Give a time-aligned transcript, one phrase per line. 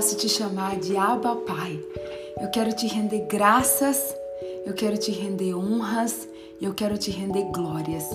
[0.00, 1.78] Posso te chamar de Abba Pai.
[2.40, 4.16] Eu quero te render graças,
[4.64, 6.26] eu quero te render honras,
[6.58, 8.08] eu quero te render glórias.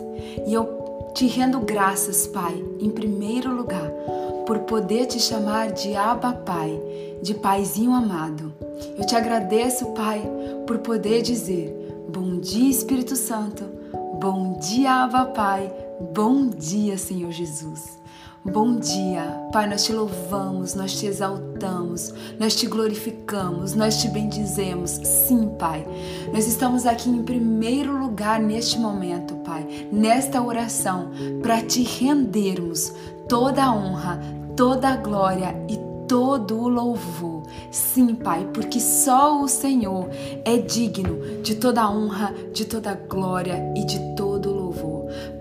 [0.48, 3.88] E eu te rendo graças, Pai, em primeiro lugar,
[4.48, 6.76] por poder te chamar de Abba Pai,
[7.22, 8.52] de Paizinho amado.
[8.98, 10.28] Eu te agradeço, Pai,
[10.66, 11.72] por poder dizer:
[12.10, 13.64] Bom dia, Espírito Santo.
[14.20, 15.72] Bom dia, Abba Pai.
[16.12, 18.00] Bom dia, Senhor Jesus.
[18.48, 24.92] Bom dia, Pai, nós te louvamos, nós te exaltamos, nós te glorificamos, nós te bendizemos.
[25.04, 25.84] Sim, Pai,
[26.32, 31.10] nós estamos aqui em primeiro lugar neste momento, Pai, nesta oração,
[31.42, 32.94] para te rendermos
[33.28, 34.22] toda a honra,
[34.56, 37.42] toda a glória e todo o louvor.
[37.72, 40.08] Sim, Pai, porque só o Senhor
[40.46, 44.35] é digno de toda a honra, de toda a glória e de todo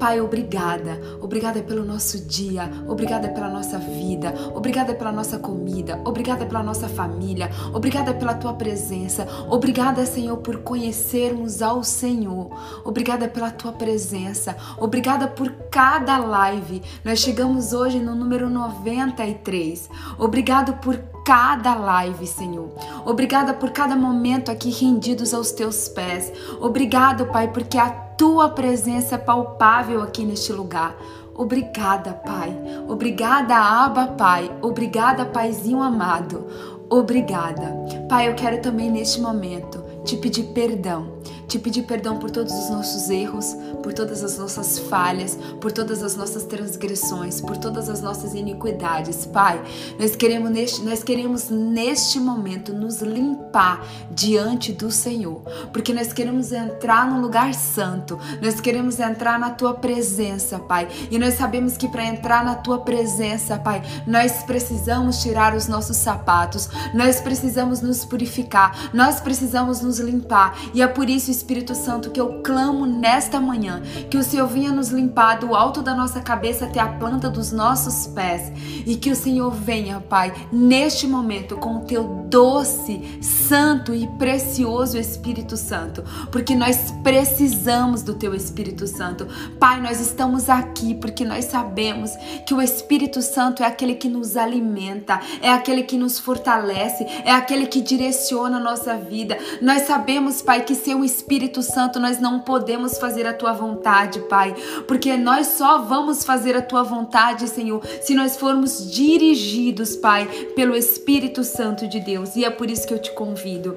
[0.05, 1.01] Pai, obrigada.
[1.19, 2.71] Obrigada pelo nosso dia.
[2.87, 4.35] Obrigada pela nossa vida.
[4.55, 5.99] Obrigada pela nossa comida.
[6.05, 7.51] Obrigada pela nossa família.
[7.73, 9.27] Obrigada pela tua presença.
[9.49, 12.51] Obrigada, Senhor, por conhecermos ao Senhor.
[12.85, 14.55] Obrigada pela tua presença.
[14.77, 16.83] Obrigada por cada live.
[17.03, 19.89] Nós chegamos hoje no número 93.
[20.19, 22.69] Obrigado por cada live, Senhor.
[23.05, 26.31] Obrigada por cada momento aqui rendidos aos teus pés.
[26.61, 30.95] Obrigado, Pai, porque a tua presença é palpável aqui neste lugar.
[31.35, 32.57] Obrigada, Pai.
[32.87, 34.51] Obrigada, Abba, Pai.
[34.63, 36.47] Obrigada, Paizinho amado.
[36.89, 37.75] Obrigada.
[38.09, 41.15] Pai, eu quero também neste momento te pedir perdão
[41.55, 46.03] te pedir perdão por todos os nossos erros, por todas as nossas falhas, por todas
[46.03, 49.27] as nossas transgressões, por todas as nossas iniquidades.
[49.27, 49.63] Pai,
[49.99, 56.51] nós queremos neste, nós queremos neste momento nos limpar diante do Senhor, porque nós queremos
[56.51, 60.89] entrar num lugar santo, nós queremos entrar na tua presença, Pai.
[61.11, 65.97] E nós sabemos que para entrar na tua presença, Pai, nós precisamos tirar os nossos
[65.97, 70.57] sapatos, nós precisamos nos purificar, nós precisamos nos limpar.
[70.73, 74.73] E é por isso, Espírito Santo, que eu clamo nesta manhã que o Senhor venha
[74.73, 78.53] nos limpar do alto da nossa cabeça até a planta dos nossos pés
[78.87, 84.99] e que o Senhor venha, Pai, neste momento com o teu doce, santo e precioso
[84.99, 89.27] Espírito Santo, porque nós precisamos do teu Espírito Santo.
[89.59, 92.11] Pai, nós estamos aqui porque nós sabemos
[92.47, 97.31] que o Espírito Santo é aquele que nos alimenta, é aquele que nos fortalece, é
[97.31, 99.39] aquele que direciona a nossa vida.
[99.61, 104.21] Nós sabemos, Pai, que sem o Espírito Santo, nós não podemos fazer a tua vontade,
[104.21, 104.55] Pai,
[104.87, 110.77] porque nós só vamos fazer a tua vontade, Senhor, se nós formos dirigidos, Pai, pelo
[110.77, 112.37] Espírito Santo de Deus.
[112.37, 113.77] E é por isso que eu te convido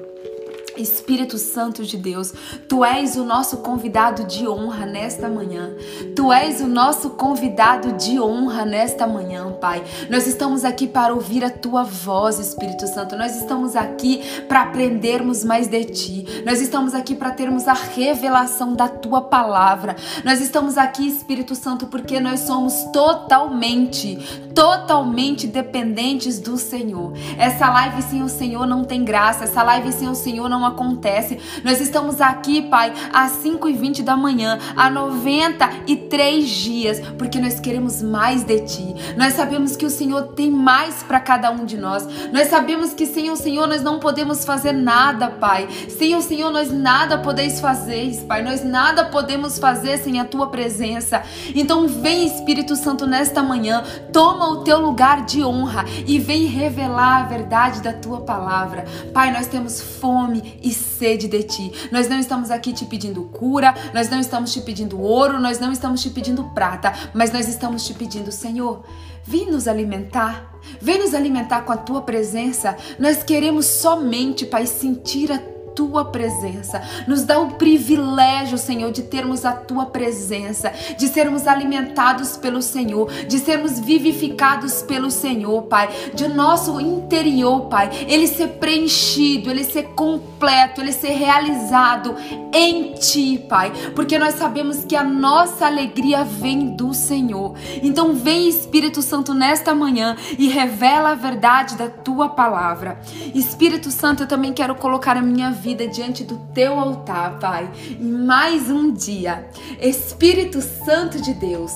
[0.78, 2.32] Espírito Santo de Deus,
[2.68, 5.70] tu és o nosso convidado de honra nesta manhã.
[6.14, 9.82] Tu és o nosso convidado de honra nesta manhã, Pai.
[10.08, 13.16] Nós estamos aqui para ouvir a tua voz, Espírito Santo.
[13.16, 16.42] Nós estamos aqui para aprendermos mais de ti.
[16.44, 19.96] Nós estamos aqui para termos a revelação da tua palavra.
[20.24, 24.16] Nós estamos aqui, Espírito Santo, porque nós somos totalmente,
[24.54, 27.12] totalmente dependentes do Senhor.
[27.38, 29.44] Essa live sem o Senhor não tem graça.
[29.44, 31.38] Essa live sem o Senhor não acontece.
[31.64, 37.58] Nós estamos aqui, Pai, às 5 e 20 da manhã, há 93 dias, porque nós
[37.60, 38.94] queremos mais de Ti.
[39.16, 42.06] Nós sabemos que o Senhor tem mais para cada um de nós.
[42.32, 45.68] Nós sabemos que sem o Senhor nós não podemos fazer nada, Pai.
[45.88, 48.42] Sem o Senhor nós nada podeis fazer, Pai.
[48.42, 51.22] Nós nada podemos fazer sem a Tua presença.
[51.54, 57.22] Então vem, Espírito Santo, nesta manhã, toma o Teu lugar de honra e vem revelar
[57.22, 58.84] a verdade da Tua palavra.
[59.12, 61.72] Pai, nós temos fome e sede de ti.
[61.90, 65.72] Nós não estamos aqui te pedindo cura, nós não estamos te pedindo ouro, nós não
[65.72, 68.84] estamos te pedindo prata, mas nós estamos te pedindo, Senhor,
[69.24, 70.54] vem nos alimentar.
[70.80, 72.76] Vem nos alimentar com a tua presença.
[72.98, 75.38] Nós queremos somente, Pai, sentir a
[75.78, 76.82] tua presença.
[77.06, 83.08] Nos dá o privilégio, Senhor, de termos a tua presença, de sermos alimentados pelo Senhor,
[83.28, 89.84] de sermos vivificados pelo Senhor, Pai, de nosso interior, Pai, ele ser preenchido, ele ser
[89.94, 92.16] completo, ele ser realizado
[92.52, 97.54] em ti, Pai, porque nós sabemos que a nossa alegria vem do Senhor.
[97.84, 103.00] Então, vem Espírito Santo nesta manhã e revela a verdade da tua palavra.
[103.32, 108.12] Espírito Santo, eu também quero colocar a minha vida diante do teu altar, Pai, em
[108.12, 109.48] mais um dia.
[109.80, 111.72] Espírito Santo de Deus,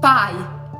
[0.00, 0.34] Pai,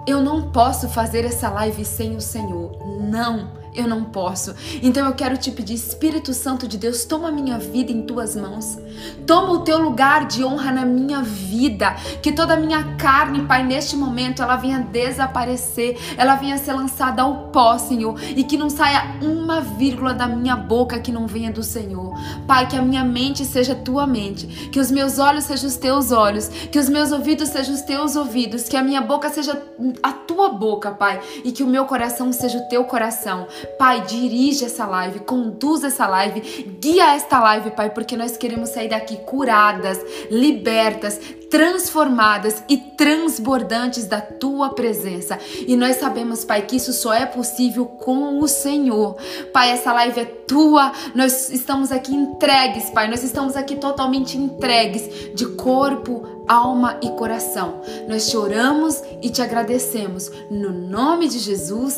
[0.07, 2.79] eu não posso fazer essa live sem o Senhor.
[3.01, 4.55] Não eu não posso.
[4.83, 8.37] Então eu quero te pedir, Espírito Santo de Deus, toma a minha vida em tuas
[8.37, 8.79] mãos.
[9.27, 11.95] Toma o teu lugar de honra na minha vida.
[12.23, 17.23] Que toda a minha carne, Pai, neste momento, ela venha desaparecer, ela venha ser lançada
[17.23, 18.19] ao pó, Senhor.
[18.37, 22.15] E que não saia uma vírgula da minha boca que não venha do Senhor.
[22.47, 24.47] Pai, que a minha mente seja tua mente.
[24.71, 26.49] Que os meus olhos sejam os teus olhos.
[26.49, 28.69] Que os meus ouvidos sejam os teus ouvidos.
[28.69, 29.61] Que a minha boca seja
[30.03, 31.21] a tua boca, Pai.
[31.45, 33.47] E que o meu coração seja o teu coração.
[33.79, 36.41] Pai, dirige essa live, conduz essa live,
[36.81, 39.99] guia esta live, Pai, porque nós queremos sair daqui curadas,
[40.31, 41.19] libertas,
[41.51, 45.39] transformadas e transbordantes da tua presença.
[45.67, 49.17] E nós sabemos, Pai, que isso só é possível com o Senhor.
[49.53, 55.35] Pai, essa live é tua, nós estamos aqui entregues, Pai, nós estamos aqui totalmente entregues
[55.35, 57.81] de corpo, alma e coração.
[58.09, 60.31] Nós te oramos e te agradecemos.
[60.51, 61.97] No nome de Jesus.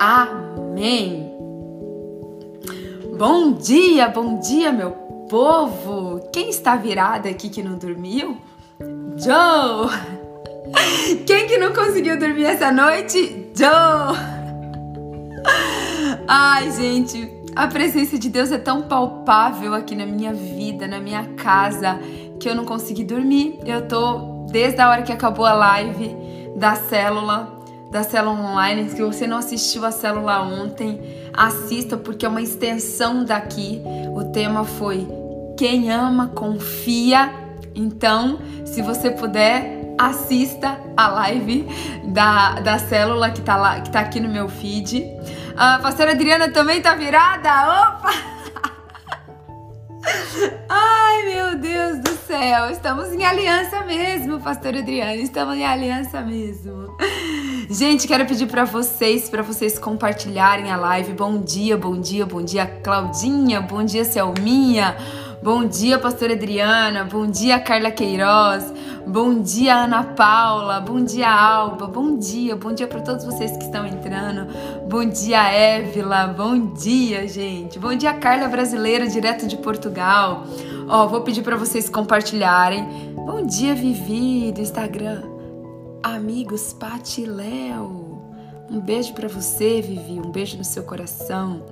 [0.00, 1.30] Amém.
[3.18, 4.92] Bom dia, bom dia, meu
[5.28, 6.26] povo.
[6.32, 8.38] Quem está virado aqui que não dormiu?
[9.18, 9.90] Joe.
[11.26, 13.50] Quem que não conseguiu dormir essa noite?
[13.54, 14.16] Joe.
[16.26, 21.24] Ai, gente, a presença de Deus é tão palpável aqui na minha vida, na minha
[21.36, 22.00] casa,
[22.40, 23.60] que eu não consegui dormir.
[23.66, 26.16] Eu tô desde a hora que acabou a live
[26.56, 27.59] da célula
[27.90, 28.88] da célula online.
[28.90, 31.00] Se você não assistiu a célula ontem,
[31.32, 33.82] assista porque é uma extensão daqui.
[34.14, 35.06] O tema foi
[35.56, 37.32] Quem ama confia.
[37.74, 41.66] Então, se você puder, assista a live
[42.06, 45.06] da, da célula que tá, lá, que tá aqui no meu feed.
[45.56, 47.50] A pastora Adriana também tá virada?
[47.98, 48.39] Opa!
[50.68, 56.96] Ai, meu Deus do céu, estamos em aliança mesmo, pastora Adriana, estamos em aliança mesmo.
[57.68, 61.12] Gente, quero pedir para vocês, para vocês compartilharem a live.
[61.12, 63.60] Bom dia, bom dia, bom dia, Claudinha.
[63.60, 64.96] Bom dia, Selminha.
[65.42, 67.04] Bom dia, pastora Adriana.
[67.04, 68.74] Bom dia, Carla Queiroz.
[69.06, 70.80] Bom dia, Ana Paula.
[70.80, 71.86] Bom dia, Alba.
[71.86, 74.46] Bom dia, bom dia para todos vocês que estão entrando.
[74.86, 76.26] Bom dia, Évila.
[76.26, 77.78] Bom dia, gente.
[77.78, 80.44] Bom dia, Carla Brasileira, direto de Portugal.
[80.86, 83.14] Ó, vou pedir para vocês compartilharem.
[83.14, 85.22] Bom dia, Vivi, do Instagram.
[86.02, 88.10] Amigos Pati Léo.
[88.70, 90.20] Um beijo para você, Vivi.
[90.20, 91.62] Um beijo no seu coração.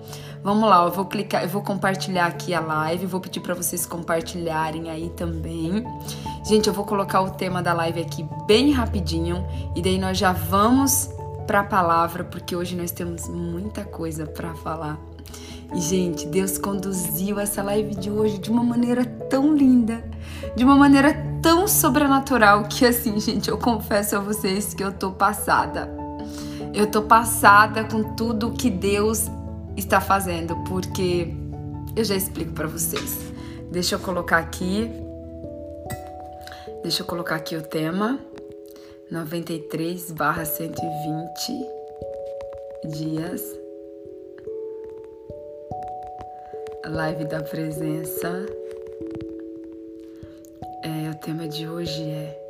[0.42, 3.84] Vamos lá, eu vou clicar, eu vou compartilhar aqui a live, vou pedir para vocês
[3.84, 5.84] compartilharem aí também.
[6.44, 9.44] Gente, eu vou colocar o tema da live aqui bem rapidinho
[9.74, 11.10] e daí nós já vamos
[11.46, 14.98] para a palavra, porque hoje nós temos muita coisa para falar.
[15.74, 20.02] E, gente, Deus conduziu essa live de hoje de uma maneira tão linda,
[20.54, 25.10] de uma maneira tão sobrenatural que, assim, gente, eu confesso a vocês que eu tô
[25.10, 25.90] passada.
[26.72, 29.30] Eu tô passada com tudo que Deus
[29.78, 31.28] está fazendo, porque
[31.96, 33.32] eu já explico para vocês.
[33.70, 34.90] Deixa eu colocar aqui.
[36.82, 38.18] Deixa eu colocar aqui o tema.
[39.10, 40.86] 93 barra 120
[42.96, 43.58] dias
[46.86, 48.46] live da presença.
[50.82, 52.47] É, o tema de hoje é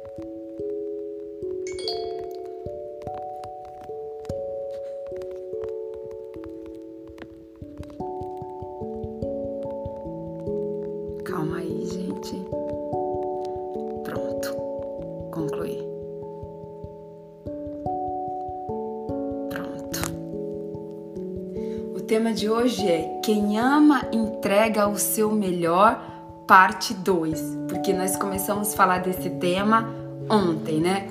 [22.39, 26.01] de hoje é quem ama entrega o seu melhor,
[26.47, 29.93] parte 2, porque nós começamos a falar desse tema
[30.31, 31.09] ontem, né?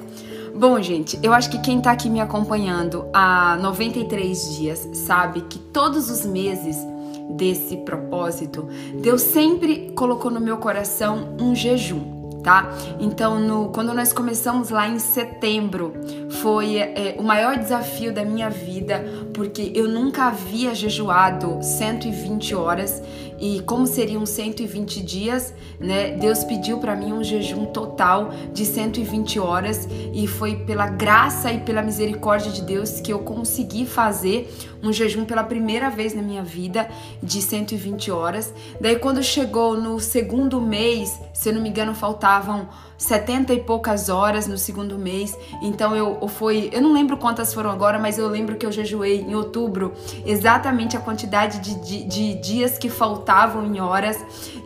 [0.55, 5.59] Bom, gente, eu acho que quem tá aqui me acompanhando há 93 dias sabe que
[5.59, 6.77] todos os meses
[7.31, 8.65] desse propósito,
[9.01, 12.17] Deus sempre colocou no meu coração um jejum
[12.47, 12.71] tá?
[12.97, 15.93] Então, no, quando nós começamos lá em setembro,
[16.41, 18.66] foi é, o maior desafio da minha vida,
[19.33, 23.01] porque eu nunca havia jejuado 120 horas
[23.39, 26.11] e como seriam 120 dias, né?
[26.11, 31.59] Deus pediu para mim um jejum total de 120 horas e foi pela graça e
[31.59, 34.51] pela misericórdia de Deus que eu consegui fazer
[34.81, 36.89] um jejum pela primeira vez na minha vida
[37.21, 38.53] de 120 horas.
[38.81, 42.67] Daí quando chegou no segundo mês, se eu não me engano, faltavam
[42.97, 45.37] 70 e poucas horas no segundo mês.
[45.61, 49.21] Então eu, foi, eu não lembro quantas foram agora, mas eu lembro que eu jejuei
[49.21, 49.93] em outubro
[50.25, 54.17] exatamente a quantidade de, de, de dias que faltavam em horas.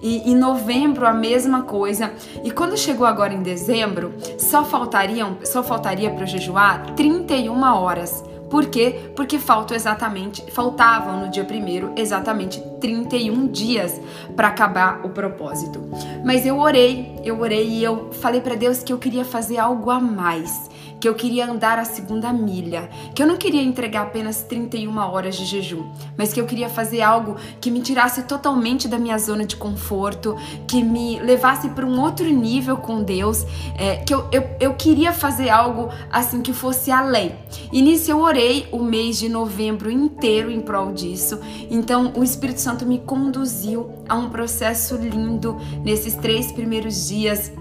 [0.01, 2.13] E em novembro a mesma coisa.
[2.43, 8.23] E quando chegou agora em dezembro, só faltariam, só faltaria para jejuar 31 horas.
[8.51, 9.11] Por quê?
[9.15, 13.99] Porque faltam exatamente, faltavam no dia primeiro exatamente 31 dias
[14.35, 15.81] para acabar o propósito.
[16.25, 19.89] Mas eu orei, eu orei e eu falei para Deus que eu queria fazer algo
[19.89, 20.69] a mais
[21.01, 25.35] que eu queria andar a segunda milha, que eu não queria entregar apenas 31 horas
[25.35, 29.43] de jejum, mas que eu queria fazer algo que me tirasse totalmente da minha zona
[29.43, 33.43] de conforto, que me levasse para um outro nível com Deus,
[33.75, 37.33] é, que eu, eu, eu queria fazer algo assim que fosse além.
[37.73, 41.39] E nisso eu orei o mês de novembro inteiro em prol disso,
[41.71, 47.51] então o Espírito Santo me conduziu a um processo lindo nesses três primeiros dias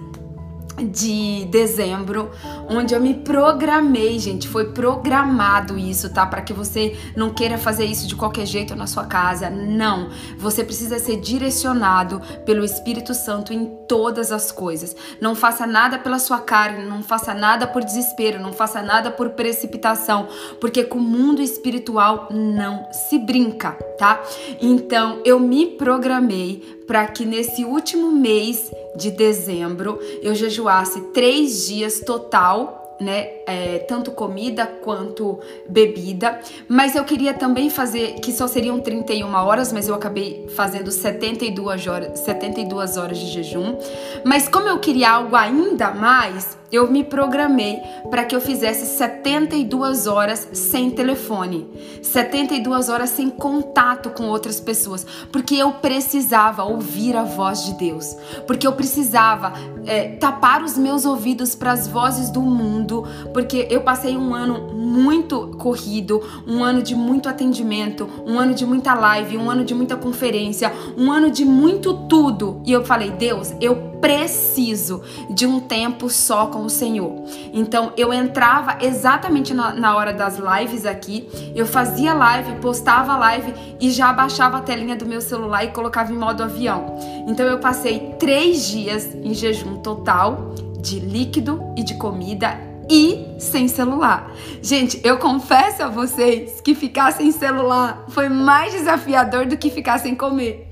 [0.85, 2.31] de dezembro,
[2.71, 6.25] onde eu me programei, gente, foi programado isso, tá?
[6.25, 9.51] Para que você não queira fazer isso de qualquer jeito na sua casa.
[9.51, 10.09] Não,
[10.39, 14.95] você precisa ser direcionado pelo Espírito Santo em todas as coisas.
[15.21, 19.31] Não faça nada pela sua carne, não faça nada por desespero, não faça nada por
[19.31, 20.29] precipitação,
[20.61, 24.23] porque com o mundo espiritual não se brinca, tá?
[24.61, 32.01] Então, eu me programei para que nesse último mês de dezembro eu jejuasse três dias
[32.01, 32.60] total
[33.01, 36.39] né, é, tanto comida quanto bebida,
[36.69, 41.87] mas eu queria também fazer, que só seriam 31 horas, mas eu acabei fazendo 72
[41.87, 43.79] horas, 72 horas de jejum,
[44.25, 50.07] mas como eu queria algo ainda mais, eu me programei para que eu fizesse 72
[50.07, 51.69] horas sem telefone,
[52.03, 58.17] 72 horas sem contato com outras pessoas, porque eu precisava ouvir a voz de Deus,
[58.47, 59.53] porque eu precisava
[59.87, 64.73] é, tapar os meus ouvidos para as vozes do mundo, porque eu passei um ano
[64.75, 69.75] muito corrido, um ano de muito atendimento, um ano de muita live, um ano de
[69.75, 75.61] muita conferência, um ano de muito tudo, e eu falei, Deus, eu preciso de um
[75.61, 77.25] tempo só com o Senhor.
[77.53, 83.55] Então eu entrava exatamente na, na, hora das lives aqui, eu fazia live, postava live
[83.81, 86.99] e já baixava a telinha do meu celular e colocava em modo avião.
[87.27, 93.69] Então eu passei três dias em jejum total de líquido e de comida e sem
[93.69, 94.33] celular.
[94.61, 99.99] Gente, eu confesso a vocês que ficar sem celular foi mais desafiador do que ficar
[99.99, 100.67] sem comer.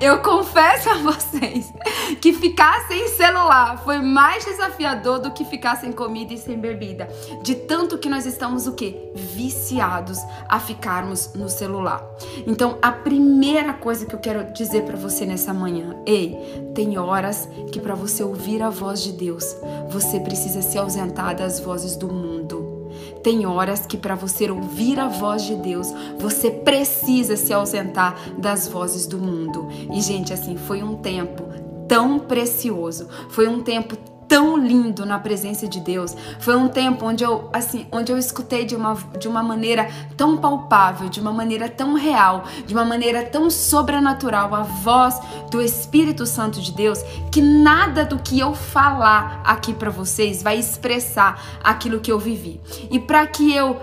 [0.00, 1.70] Eu confesso a vocês
[2.20, 7.08] que ficar sem celular foi mais desafiador do que ficar sem comida e sem bebida.
[7.42, 9.12] De tanto que nós estamos o quê?
[9.14, 12.02] Viciados a ficarmos no celular.
[12.46, 16.38] Então, a primeira coisa que eu quero dizer para você nessa manhã, ei,
[16.74, 19.56] tem horas que para você ouvir a voz de Deus,
[19.88, 22.90] você precisa se ausentar das vozes do mundo.
[23.22, 25.88] Tem horas que para você ouvir a voz de Deus,
[26.18, 29.68] você precisa se ausentar das vozes do mundo.
[29.92, 31.44] E gente, assim, foi um tempo
[31.88, 33.08] tão precioso.
[33.30, 33.96] Foi um tempo
[34.28, 36.16] tão lindo na presença de Deus.
[36.40, 40.36] Foi um tempo onde eu, assim, onde eu escutei de uma, de uma maneira tão
[40.36, 46.26] palpável, de uma maneira tão real, de uma maneira tão sobrenatural a voz do Espírito
[46.26, 52.00] Santo de Deus, que nada do que eu falar aqui para vocês vai expressar aquilo
[52.00, 52.60] que eu vivi.
[52.90, 53.80] E para que eu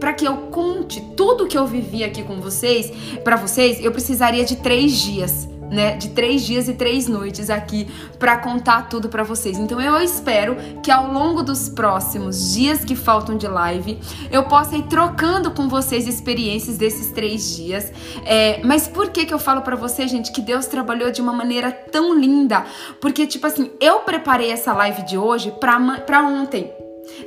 [0.00, 2.90] para que eu conte tudo que eu vivi aqui com vocês,
[3.22, 7.88] para vocês, eu precisaria de três dias né, de três dias e três noites aqui
[8.18, 9.58] para contar tudo para vocês.
[9.58, 13.98] Então eu espero que ao longo dos próximos dias que faltam de live
[14.30, 17.92] eu possa ir trocando com vocês experiências desses três dias.
[18.24, 21.32] É, mas por que que eu falo para você, gente, que Deus trabalhou de uma
[21.32, 22.64] maneira tão linda?
[23.00, 26.75] Porque tipo assim, eu preparei essa live de hoje para ontem.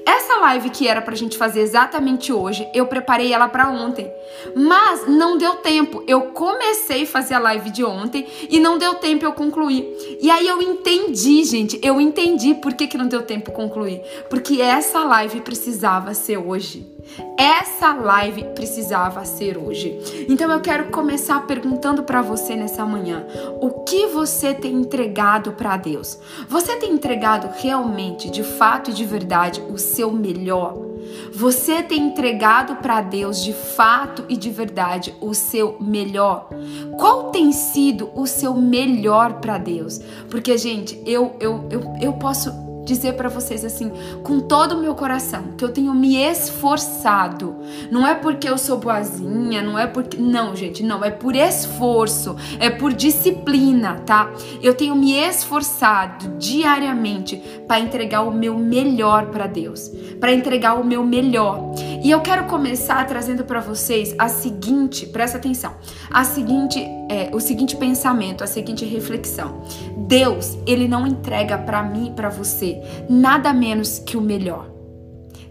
[0.06, 4.12] Essa live que era pra gente fazer exatamente hoje, eu preparei ela para ontem.
[4.56, 6.04] Mas não deu tempo.
[6.08, 9.86] Eu comecei a fazer a live de ontem e não deu tempo eu concluir.
[10.22, 14.02] E aí eu entendi, gente, eu entendi por que, que não deu tempo concluir.
[14.30, 16.89] Porque essa live precisava ser hoje.
[17.38, 20.26] Essa live precisava ser hoje.
[20.30, 23.26] Então eu quero começar perguntando para você nessa manhã:
[23.62, 26.20] o que você tem entregado para Deus?
[26.48, 30.90] Você tem entregado realmente, de fato e de verdade, o seu melhor?
[31.34, 36.50] Você tem entregado para Deus de fato e de verdade o seu melhor?
[36.98, 40.00] Qual tem sido o seu melhor para Deus?
[40.30, 43.92] Porque, gente, eu, eu, eu, eu posso dizer para vocês assim,
[44.24, 47.56] com todo o meu coração, que eu tenho me esforçado.
[47.92, 50.18] Não é porque eu sou boazinha, não é porque.
[50.18, 51.04] Não, gente, não.
[51.04, 54.32] É por esforço, é por disciplina, tá?
[54.62, 60.84] Eu tenho me esforçado diariamente para entregar o meu melhor para Deus, para entregar o
[60.84, 61.74] meu melhor.
[62.04, 65.76] E eu quero começar trazendo para vocês a seguinte, presta atenção,
[66.10, 69.64] a seguinte, é, o seguinte pensamento, a seguinte reflexão.
[69.98, 74.70] Deus, ele não entrega para mim e para você nada menos que o melhor.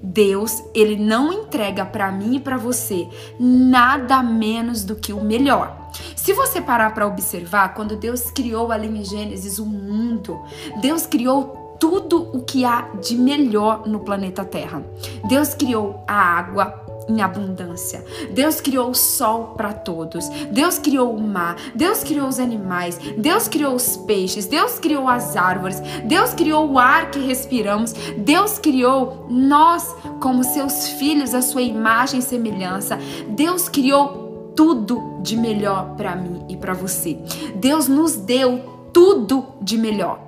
[0.00, 5.90] Deus, ele não entrega para mim e para você nada menos do que o melhor.
[6.14, 10.38] Se você parar para observar, quando Deus criou ali em Gênesis o mundo,
[10.80, 14.84] Deus criou tudo o que há de melhor no planeta Terra.
[15.28, 18.04] Deus criou a água, em abundância.
[18.32, 20.28] Deus criou o sol para todos.
[20.50, 21.56] Deus criou o mar.
[21.74, 22.98] Deus criou os animais.
[23.16, 24.46] Deus criou os peixes.
[24.46, 25.80] Deus criou as árvores.
[26.04, 27.92] Deus criou o ar que respiramos.
[28.18, 32.98] Deus criou nós como seus filhos, a sua imagem e semelhança.
[33.28, 37.18] Deus criou tudo de melhor para mim e para você.
[37.54, 40.20] Deus nos deu tudo de melhor.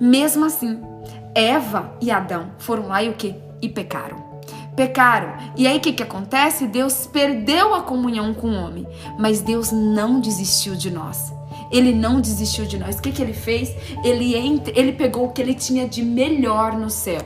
[0.00, 0.80] Mesmo assim,
[1.34, 3.34] Eva e Adão foram lá e o que?
[3.62, 4.25] E pecaram.
[4.76, 5.34] Pecaram.
[5.56, 6.66] E aí o que, que acontece?
[6.66, 8.86] Deus perdeu a comunhão com o homem.
[9.18, 11.32] Mas Deus não desistiu de nós.
[11.72, 12.96] Ele não desistiu de nós.
[12.98, 13.74] O que, que ele fez?
[14.04, 14.34] Ele,
[14.74, 17.22] ele pegou o que ele tinha de melhor no céu.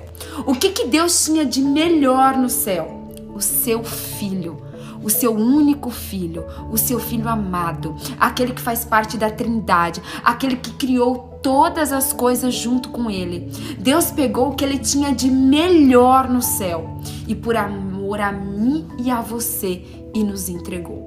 [0.46, 3.10] O que, que Deus tinha de melhor no céu?
[3.34, 4.69] O seu filho
[5.02, 10.56] o seu único filho, o seu filho amado, aquele que faz parte da Trindade, aquele
[10.56, 13.50] que criou todas as coisas junto com ele.
[13.78, 18.86] Deus pegou o que ele tinha de melhor no céu e por amor a mim
[18.98, 20.99] e a você e nos entregou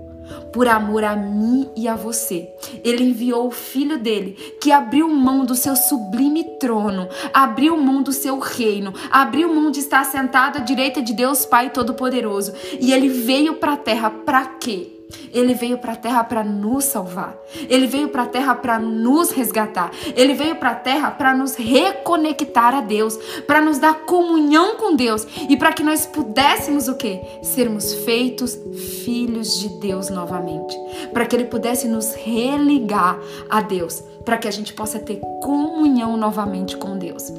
[0.52, 2.50] por amor a mim e a você.
[2.84, 8.12] Ele enviou o filho dele, que abriu mão do seu sublime trono, abriu mão do
[8.12, 12.54] seu reino, abriu mão de estar sentado à direita de Deus Pai Todo-Poderoso.
[12.80, 14.93] E ele veio para a terra para quê?
[15.34, 17.36] Ele veio para a terra para nos salvar.
[17.70, 19.92] Ele veio para a terra para nos resgatar.
[20.16, 23.18] Ele veio para a terra para nos reconectar a Deus,
[23.48, 27.20] para nos dar comunhão com Deus e para que nós pudéssemos o quê?
[27.42, 28.58] Sermos feitos
[29.04, 30.78] filhos de Deus novamente.
[31.12, 36.16] Para que ele pudesse nos religar a Deus, para que a gente possa ter comunhão
[36.16, 37.32] novamente com Deus.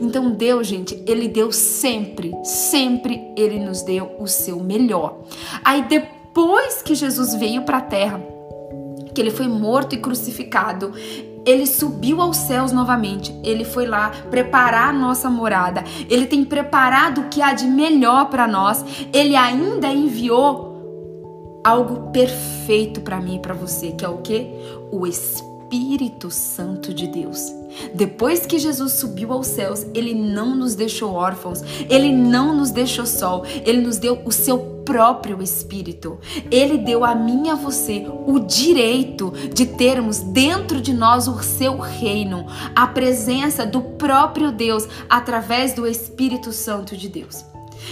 [0.00, 5.18] Então Deus, gente, ele deu sempre, sempre ele nos deu o seu melhor.
[5.64, 8.20] Aí depois depois que Jesus veio para a terra,
[9.12, 10.92] que ele foi morto e crucificado,
[11.44, 13.34] ele subiu aos céus novamente.
[13.42, 15.82] Ele foi lá preparar a nossa morada.
[16.08, 18.84] Ele tem preparado o que há de melhor para nós.
[19.12, 24.52] Ele ainda enviou algo perfeito para mim e para você, que é o que?
[24.92, 27.59] O Espírito Santo de Deus.
[27.94, 33.06] Depois que Jesus subiu aos céus, ele não nos deixou órfãos, ele não nos deixou
[33.06, 36.18] só, ele nos deu o seu próprio Espírito.
[36.50, 41.40] Ele deu a mim e a você o direito de termos dentro de nós o
[41.42, 47.44] seu reino, a presença do próprio Deus através do Espírito Santo de Deus.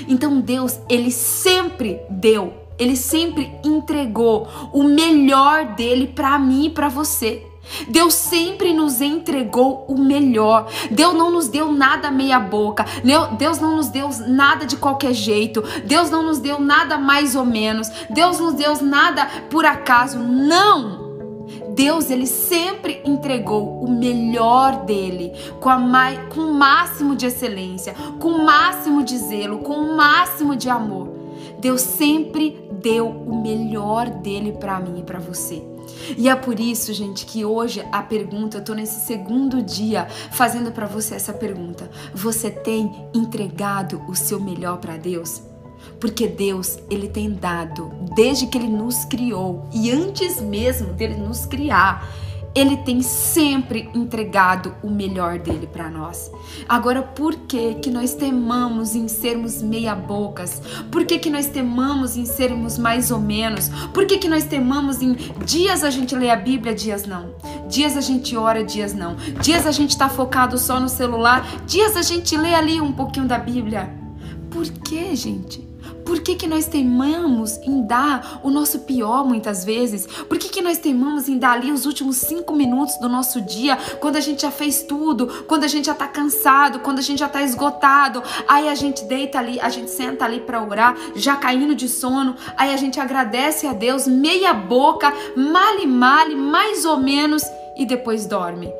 [0.08, 6.88] Então Deus, ele sempre deu, ele sempre entregou o melhor dele para mim e para
[6.88, 7.47] você.
[7.88, 10.68] Deus sempre nos entregou o melhor.
[10.90, 12.84] Deus não nos deu nada meia boca.
[13.36, 15.62] Deus não nos deu nada de qualquer jeito.
[15.84, 17.90] Deus não nos deu nada mais ou menos.
[18.10, 20.18] Deus nos deu nada por acaso.
[20.18, 21.08] Não!
[21.70, 27.94] Deus ele sempre entregou o melhor dele, com, a mai, com o máximo de excelência,
[28.18, 31.08] com o máximo de zelo, com o máximo de amor.
[31.60, 35.62] Deus sempre deu o melhor dele para mim e para você.
[36.16, 40.72] E é por isso, gente, que hoje a pergunta, eu tô nesse segundo dia fazendo
[40.72, 41.90] para você essa pergunta.
[42.14, 45.42] Você tem entregado o seu melhor para Deus?
[46.00, 51.46] Porque Deus, ele tem dado desde que ele nos criou e antes mesmo dele nos
[51.46, 52.08] criar,
[52.58, 56.30] ele tem sempre entregado o melhor dele para nós.
[56.68, 60.60] Agora, por que que nós temamos em sermos meia bocas?
[60.90, 63.68] Por que que nós temamos em sermos mais ou menos?
[63.92, 67.34] Por que que nós temamos em dias a gente lê a Bíblia, dias não?
[67.68, 69.16] Dias a gente ora, dias não.
[69.40, 73.26] Dias a gente está focado só no celular, dias a gente lê ali um pouquinho
[73.26, 73.90] da Bíblia.
[74.50, 75.68] Por que, gente?
[76.08, 80.06] Por que, que nós teimamos em dar o nosso pior muitas vezes?
[80.06, 83.76] Por que, que nós teimamos em dar ali os últimos cinco minutos do nosso dia,
[84.00, 87.18] quando a gente já fez tudo, quando a gente já tá cansado, quando a gente
[87.18, 88.22] já tá esgotado?
[88.48, 92.34] Aí a gente deita ali, a gente senta ali para orar, já caindo de sono,
[92.56, 97.42] aí a gente agradece a Deus, meia boca, male male, mais ou menos,
[97.76, 98.72] e depois dorme.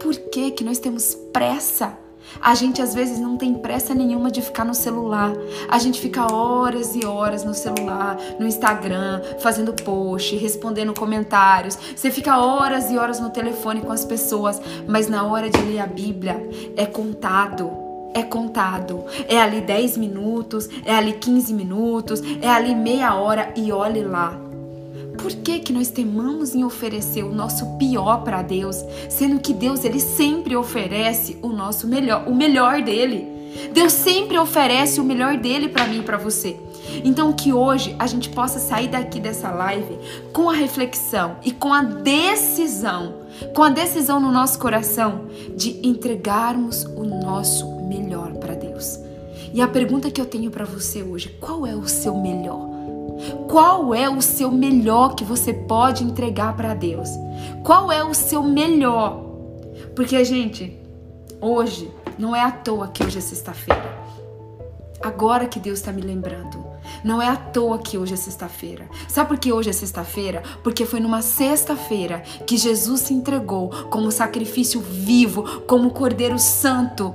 [0.00, 2.05] Por que, que nós temos pressa?
[2.40, 5.32] A gente às vezes não tem pressa nenhuma de ficar no celular.
[5.68, 11.78] A gente fica horas e horas no celular, no Instagram, fazendo post, respondendo comentários.
[11.94, 15.80] Você fica horas e horas no telefone com as pessoas, mas na hora de ler
[15.80, 19.04] a Bíblia é contado é contado.
[19.28, 24.45] É ali 10 minutos, é ali 15 minutos, é ali meia hora e olhe lá.
[25.18, 28.76] Por que, que nós temamos em oferecer o nosso pior para Deus,
[29.08, 33.36] sendo que Deus ele sempre oferece o nosso melhor, o melhor dele?
[33.72, 36.56] Deus sempre oferece o melhor dele para mim e para você.
[37.04, 39.98] Então que hoje a gente possa sair daqui dessa live
[40.32, 43.14] com a reflexão e com a decisão,
[43.54, 45.26] com a decisão no nosso coração
[45.56, 48.98] de entregarmos o nosso melhor para Deus.
[49.52, 52.75] E a pergunta que eu tenho para você hoje, qual é o seu melhor?
[53.48, 57.08] Qual é o seu melhor que você pode entregar para Deus?
[57.62, 59.24] Qual é o seu melhor?
[59.94, 60.78] Porque, gente,
[61.40, 63.96] hoje não é à toa que hoje é sexta-feira.
[65.02, 66.64] Agora que Deus está me lembrando.
[67.04, 68.88] Não é à toa que hoje é sexta-feira.
[69.08, 70.42] Sabe por que hoje é sexta-feira?
[70.62, 77.14] Porque foi numa sexta-feira que Jesus se entregou como sacrifício vivo, como Cordeiro Santo,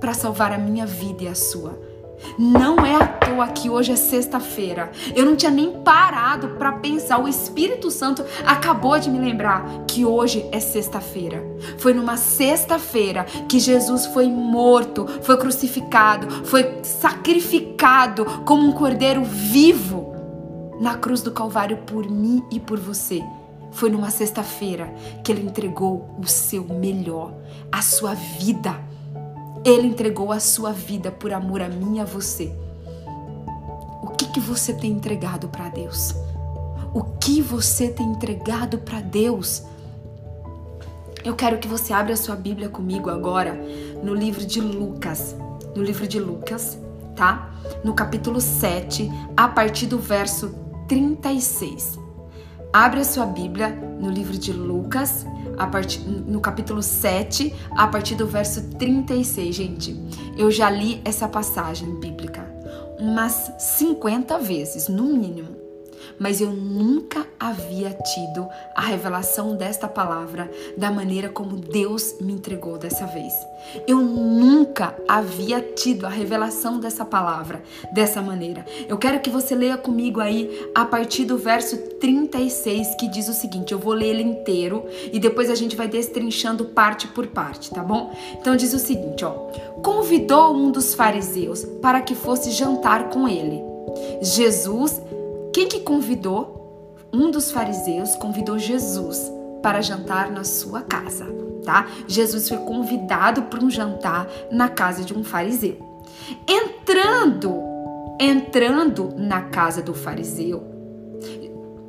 [0.00, 1.89] para salvar a minha vida e a sua.
[2.38, 4.90] Não é à toa que hoje é sexta-feira.
[5.14, 7.18] Eu não tinha nem parado para pensar.
[7.18, 11.44] O Espírito Santo acabou de me lembrar que hoje é sexta-feira.
[11.78, 20.14] Foi numa sexta-feira que Jesus foi morto, foi crucificado, foi sacrificado como um cordeiro vivo
[20.80, 23.22] na cruz do Calvário por mim e por você.
[23.72, 27.34] Foi numa sexta-feira que ele entregou o seu melhor,
[27.70, 28.89] a sua vida
[29.64, 32.52] ele entregou a sua vida por amor a mim e a você.
[34.02, 36.14] O que, que você tem entregado para Deus?
[36.94, 39.62] O que você tem entregado para Deus?
[41.22, 43.60] Eu quero que você abra a sua Bíblia comigo agora
[44.02, 45.36] no livro de Lucas.
[45.76, 46.78] No livro de Lucas,
[47.14, 47.50] tá?
[47.84, 50.54] No capítulo 7, a partir do verso
[50.88, 51.98] 36.
[52.72, 55.26] Abre a sua Bíblia no livro de Lucas,
[55.60, 55.98] a part...
[56.00, 59.96] no capítulo 7, a partir do verso 36, gente.
[60.36, 62.48] Eu já li essa passagem bíblica
[62.98, 65.59] umas 50 vezes, no mínimo
[66.18, 72.78] mas eu nunca havia tido a revelação desta palavra da maneira como Deus me entregou
[72.78, 73.32] dessa vez.
[73.86, 78.64] Eu nunca havia tido a revelação dessa palavra dessa maneira.
[78.88, 83.32] Eu quero que você leia comigo aí a partir do verso 36 que diz o
[83.32, 87.70] seguinte: eu vou ler ele inteiro e depois a gente vai destrinchando parte por parte,
[87.70, 88.12] tá bom?
[88.32, 89.32] Então diz o seguinte, ó:
[89.82, 93.62] Convidou um dos fariseus para que fosse jantar com ele.
[94.22, 95.00] Jesus
[95.52, 96.96] quem que convidou?
[97.12, 99.30] Um dos fariseus convidou Jesus
[99.62, 101.26] para jantar na sua casa,
[101.64, 101.88] tá?
[102.06, 105.76] Jesus foi convidado para um jantar na casa de um fariseu.
[106.46, 107.52] Entrando,
[108.18, 110.62] entrando na casa do fariseu,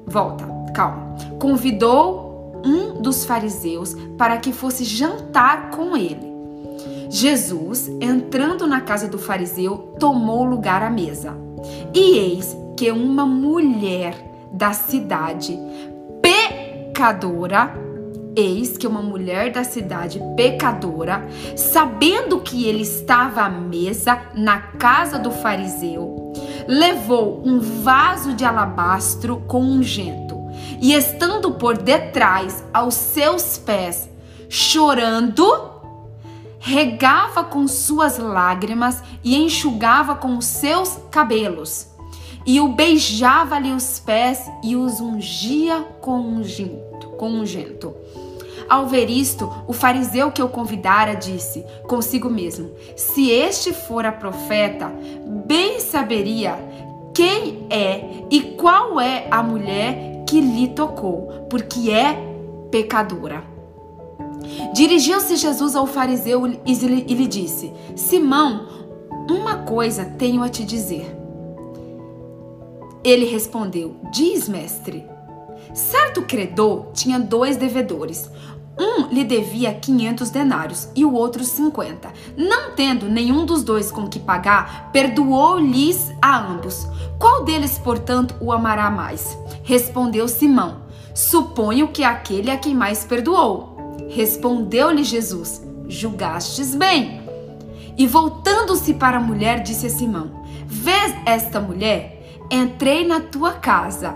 [0.07, 0.43] volta,
[0.73, 1.15] calma.
[1.39, 6.31] Convidou um dos fariseus para que fosse jantar com ele.
[7.09, 11.35] Jesus, entrando na casa do fariseu, tomou lugar à mesa.
[11.93, 14.15] E eis que uma mulher
[14.51, 15.55] da cidade
[16.19, 17.71] pecadora,
[18.35, 21.23] eis que uma mulher da cidade pecadora,
[21.55, 26.33] sabendo que ele estava à mesa na casa do fariseu,
[26.67, 30.35] levou um vaso de alabastro com ungento
[30.81, 34.09] e estando por detrás aos seus pés,
[34.49, 35.45] chorando,
[36.57, 41.90] regava com suas lágrimas e enxugava com seus cabelos
[42.45, 47.93] e o beijava-lhe os pés e os ungia com ungento, com ungento.
[48.69, 54.91] Ao ver isto, o fariseu que o convidara disse consigo mesmo: Se este fora profeta,
[55.45, 56.57] bem saberia
[57.13, 62.17] quem é e qual é a mulher que lhe tocou, porque é
[62.71, 63.43] pecadora.
[64.73, 68.67] Dirigiu-se Jesus ao fariseu e lhe disse: Simão,
[69.29, 71.20] uma coisa tenho a te dizer.
[73.03, 75.05] Ele respondeu: Diz, mestre.
[75.73, 78.29] Certo credor tinha dois devedores.
[78.79, 82.11] Um lhe devia 500 denários e o outro 50.
[82.37, 86.87] Não tendo nenhum dos dois com que pagar, perdoou-lhes a ambos.
[87.19, 89.37] Qual deles, portanto, o amará mais?
[89.63, 90.83] Respondeu Simão:
[91.13, 93.97] Suponho que aquele a quem mais perdoou.
[94.09, 97.21] Respondeu-lhe Jesus: Julgastes bem.
[97.97, 100.31] E voltando-se para a mulher, disse a Simão:
[100.65, 102.20] Vês esta mulher?
[102.51, 104.13] Entrei na tua casa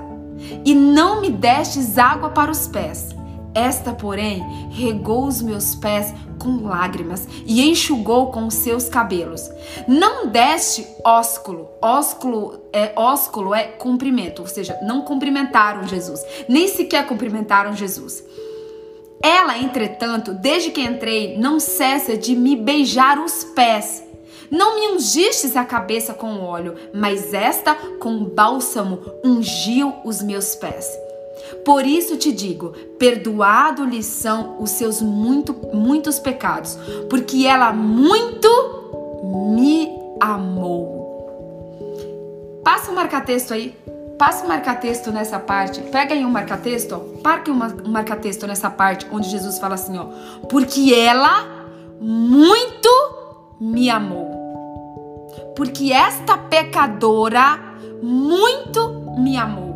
[0.65, 3.15] e não me destes água para os pés
[3.56, 9.50] esta, porém, regou os meus pés com lágrimas e enxugou com os seus cabelos.
[9.88, 11.69] Não deste ósculo.
[11.82, 18.21] Ósculo é ósculo é cumprimento, ou seja, não cumprimentaram Jesus, nem sequer cumprimentaram Jesus.
[19.24, 24.04] Ela, entretanto, desde que entrei, não cessa de me beijar os pés.
[24.51, 30.88] Não me ungistes a cabeça com óleo, mas esta com bálsamo ungiu os meus pés.
[31.63, 36.77] Por isso te digo: perdoado-lhes são os seus muito, muitos pecados,
[37.10, 38.49] porque ela muito
[39.53, 41.05] me amou.
[42.63, 43.75] Passa o marca-texto aí.
[44.17, 45.81] Passa o marca-texto nessa parte.
[45.81, 47.21] Pega aí um marca-texto, ó.
[47.21, 47.55] Parque um
[47.89, 50.05] marca-texto nessa parte onde Jesus fala assim, ó.
[50.47, 51.45] Porque ela
[51.99, 52.89] muito
[53.60, 54.35] me amou.
[55.56, 57.60] Porque esta pecadora
[58.02, 59.76] muito me amou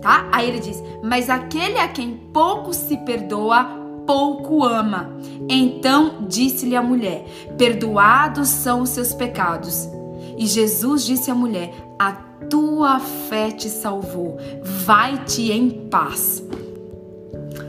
[0.00, 0.28] tá?
[0.32, 3.64] Aí ele diz: Mas aquele a quem pouco se perdoa,
[4.06, 5.10] pouco ama.
[5.48, 7.24] Então disse-lhe a mulher:
[7.56, 9.88] Perdoados são os seus pecados.
[10.36, 12.12] E Jesus disse à mulher: A
[12.48, 14.38] tua fé te salvou.
[14.62, 16.42] Vai-te em paz.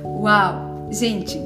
[0.04, 1.40] Uau, gente.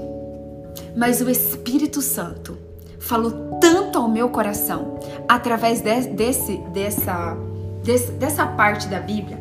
[0.95, 2.57] Mas o Espírito Santo
[3.05, 7.37] falou tanto ao meu coração através de, desse, dessa,
[7.83, 9.39] desse, dessa parte da Bíblia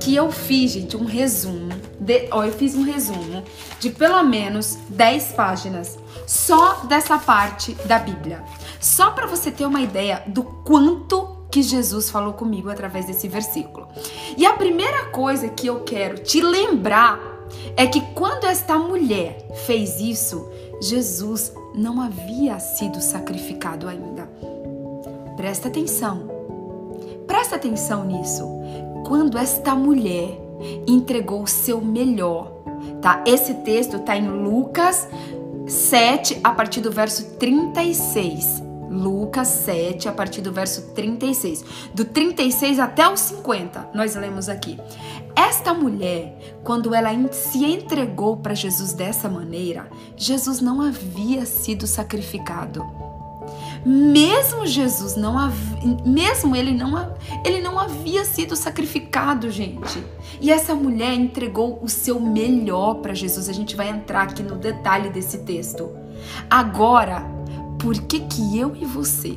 [0.00, 1.72] que eu fiz, gente, um resumo.
[1.98, 3.42] De, ó, eu fiz um resumo
[3.80, 8.44] de pelo menos 10 páginas só dessa parte da Bíblia.
[8.78, 13.88] Só para você ter uma ideia do quanto que Jesus falou comigo através desse versículo.
[14.36, 17.18] E a primeira coisa que eu quero te lembrar
[17.74, 20.50] é que quando esta mulher fez isso,
[20.82, 24.28] Jesus não havia sido sacrificado ainda.
[25.36, 26.28] Presta atenção.
[27.26, 28.44] Presta atenção nisso
[29.06, 30.40] quando esta mulher
[30.86, 32.52] entregou o seu melhor,
[33.02, 33.22] tá?
[33.26, 35.08] Esse texto tá em Lucas
[35.66, 38.62] 7 a partir do verso 36.
[38.90, 41.64] Lucas 7, a partir do verso 36.
[41.94, 44.78] Do 36 até o 50, nós lemos aqui.
[45.36, 52.84] Esta mulher, quando ela se entregou para Jesus dessa maneira, Jesus não havia sido sacrificado.
[53.84, 55.34] Mesmo Jesus não
[56.06, 60.02] mesmo ele não ele não havia sido sacrificado, gente.
[60.40, 63.48] E essa mulher entregou o seu melhor para Jesus.
[63.48, 65.90] A gente vai entrar aqui no detalhe desse texto.
[66.48, 67.26] Agora,
[67.84, 69.36] por que que eu e você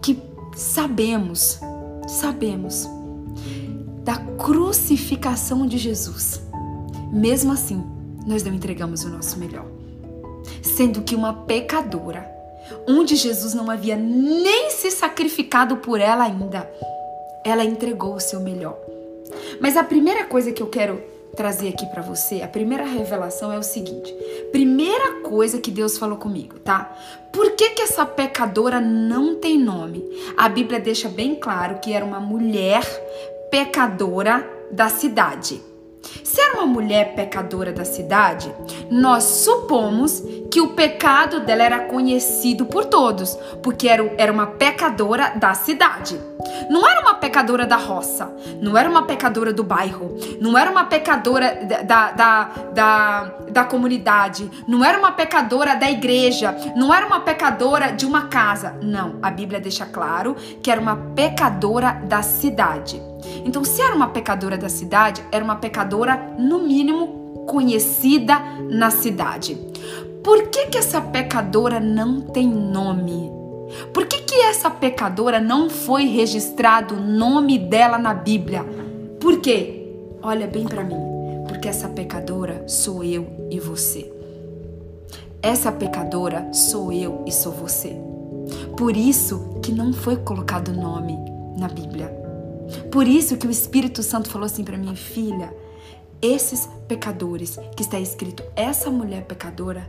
[0.00, 0.22] que
[0.54, 1.58] sabemos,
[2.06, 2.88] sabemos
[4.04, 6.40] da crucificação de Jesus,
[7.12, 7.84] mesmo assim,
[8.24, 9.66] nós não entregamos o nosso melhor,
[10.62, 12.24] sendo que uma pecadora
[12.86, 16.70] onde Jesus não havia nem se sacrificado por ela ainda,
[17.44, 18.78] ela entregou o seu melhor.
[19.60, 21.02] Mas a primeira coisa que eu quero
[21.34, 24.12] trazer aqui para você, a primeira revelação é o seguinte:
[24.50, 26.96] primeira coisa que Deus falou comigo, tá?
[27.32, 30.04] Por que que essa pecadora não tem nome?
[30.36, 32.84] A Bíblia deixa bem claro que era uma mulher
[33.50, 35.60] pecadora da cidade.
[36.22, 38.54] Se era uma mulher pecadora da cidade,
[38.90, 45.54] nós supomos que o pecado dela era conhecido por todos, porque era, uma pecadora da
[45.54, 46.18] cidade.
[46.70, 50.84] Não era uma pecadora da roça, não era uma pecadora do bairro, não era uma
[50.84, 57.20] pecadora da, da, da, da comunidade, não era uma pecadora da igreja, não era uma
[57.20, 58.76] pecadora de uma casa.
[58.82, 63.00] Não, a Bíblia deixa claro que era uma pecadora da cidade.
[63.44, 68.38] Então, se era uma pecadora da cidade, era uma pecadora, no mínimo, conhecida
[68.70, 69.58] na cidade.
[70.24, 73.30] Por que, que essa pecadora não tem nome?
[73.92, 78.64] Por que, que essa pecadora não foi registrado o nome dela na Bíblia?
[79.20, 79.92] Por quê?
[80.22, 80.96] Olha bem para mim.
[81.46, 84.10] Porque essa pecadora sou eu e você.
[85.42, 87.94] Essa pecadora sou eu e sou você.
[88.78, 91.18] Por isso que não foi colocado nome
[91.58, 92.08] na Bíblia.
[92.90, 95.54] Por isso que o Espírito Santo falou assim para mim, filha,
[96.24, 99.86] esses pecadores que está escrito, essa mulher pecadora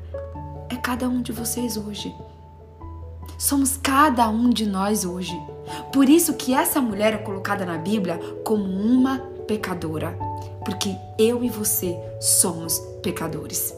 [0.69, 2.13] é cada um de vocês hoje.
[3.37, 5.33] Somos cada um de nós hoje.
[5.93, 10.17] Por isso que essa mulher é colocada na Bíblia como uma pecadora,
[10.65, 13.73] porque eu e você somos pecadores.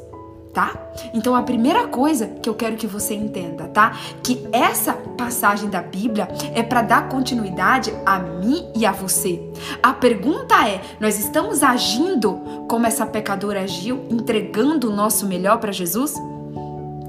[0.58, 0.74] Tá?
[1.13, 3.96] Então a primeira coisa que eu quero que você entenda, tá?
[4.24, 9.39] Que essa passagem da Bíblia é para dar continuidade a mim e a você.
[9.84, 15.72] A pergunta é: nós estamos agindo como essa pecadora agiu, entregando o nosso melhor para
[15.72, 16.15] Jesus?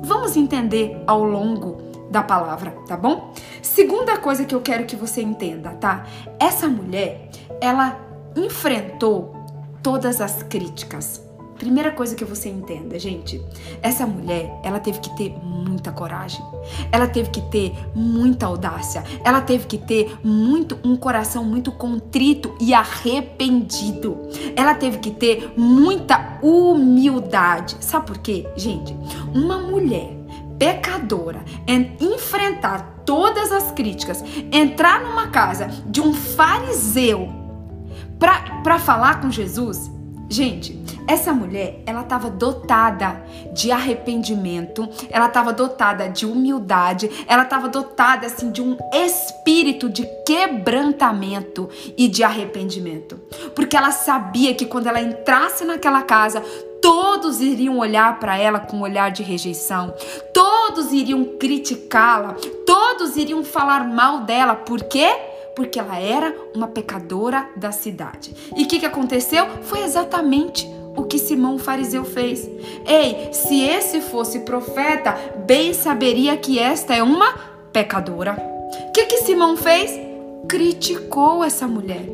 [0.03, 1.79] Vamos entender ao longo
[2.11, 3.33] da palavra, tá bom?
[3.63, 6.05] Segunda coisa que eu quero que você entenda, tá?
[6.39, 7.31] Essa mulher,
[7.63, 7.99] ela
[8.37, 9.35] enfrentou
[9.83, 11.27] todas as críticas
[11.59, 13.43] Primeira coisa que você entenda, gente,
[13.83, 16.45] essa mulher, ela teve que ter muita coragem.
[16.93, 19.03] Ela teve que ter muita audácia.
[19.25, 24.17] Ela teve que ter muito um coração muito contrito e arrependido.
[24.55, 27.77] Ela teve que ter muita humildade.
[27.81, 28.97] Sabe por quê, gente?
[29.35, 30.17] Uma mulher
[30.59, 31.45] pecadora
[32.01, 37.29] enfrentar todas as críticas, entrar numa casa de um fariseu
[38.19, 39.91] para falar com Jesus,
[40.31, 47.67] Gente, essa mulher, ela estava dotada de arrependimento, ela estava dotada de humildade, ela estava
[47.67, 53.19] dotada assim de um espírito de quebrantamento e de arrependimento.
[53.55, 56.43] Porque ela sabia que quando ela entrasse naquela casa,
[56.83, 59.95] todos iriam olhar para ela com um olhar de rejeição,
[60.35, 62.37] todos iriam criticá-la,
[62.67, 65.11] todos iriam falar mal dela, por quê?
[65.59, 68.33] Porque ela era uma pecadora da cidade.
[68.57, 69.45] E o que, que aconteceu?
[69.63, 72.49] Foi exatamente o que Simão o fariseu fez.
[72.87, 75.17] Ei, se esse fosse profeta,
[75.49, 77.33] bem saberia que esta é uma
[77.73, 78.37] pecadora.
[78.89, 79.91] O que, que Simão fez?
[80.49, 82.07] Criticou essa mulher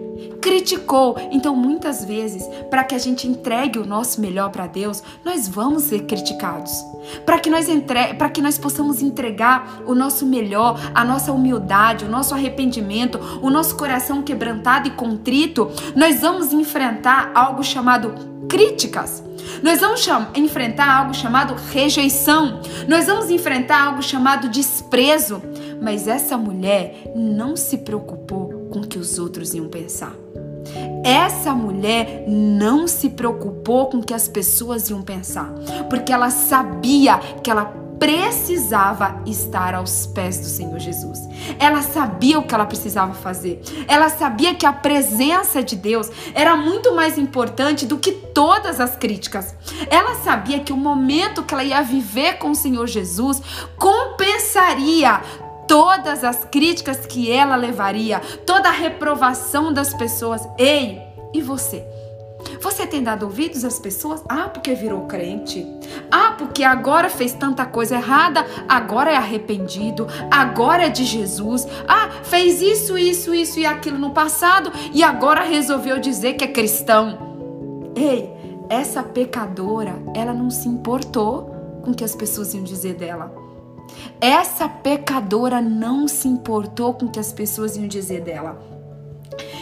[0.45, 1.17] criticou.
[1.31, 5.85] Então, muitas vezes, para que a gente entregue o nosso melhor para Deus, nós vamos
[5.85, 6.71] ser criticados.
[7.25, 8.13] Para que nós entre...
[8.13, 13.49] para que nós possamos entregar o nosso melhor, a nossa humildade, o nosso arrependimento, o
[13.49, 18.13] nosso coração quebrantado e contrito, nós vamos enfrentar algo chamado
[18.47, 19.25] críticas.
[19.63, 22.61] Nós vamos enfrentar algo chamado rejeição.
[22.87, 25.41] Nós vamos enfrentar algo chamado desprezo.
[25.81, 30.13] Mas essa mulher não se preocupou com o que os outros iam pensar.
[31.05, 35.55] Essa mulher não se preocupou com o que as pessoas iam pensar,
[35.89, 41.21] porque ela sabia que ela precisava estar aos pés do Senhor Jesus.
[41.59, 43.63] Ela sabia o que ela precisava fazer.
[43.87, 48.97] Ela sabia que a presença de Deus era muito mais importante do que todas as
[48.97, 49.55] críticas.
[49.89, 53.41] Ela sabia que o momento que ela ia viver com o Senhor Jesus
[53.77, 55.21] compensaria
[55.67, 60.47] todas as críticas que ela levaria, toda a reprovação das pessoas.
[60.59, 61.01] Ei,
[61.33, 61.85] e você?
[62.61, 64.23] Você tem dado ouvidos às pessoas?
[64.29, 65.67] Ah, porque virou crente.
[66.11, 71.67] Ah, porque agora fez tanta coisa errada, agora é arrependido, agora é de Jesus.
[71.89, 76.49] Ah, fez isso, isso, isso e aquilo no passado e agora resolveu dizer que é
[76.49, 77.19] cristão.
[77.97, 78.33] Ei,
[78.69, 83.44] essa pecadora, ela não se importou com o que as pessoas iam dizer dela.
[84.21, 88.75] Essa pecadora não se importou com o que as pessoas iam dizer dela.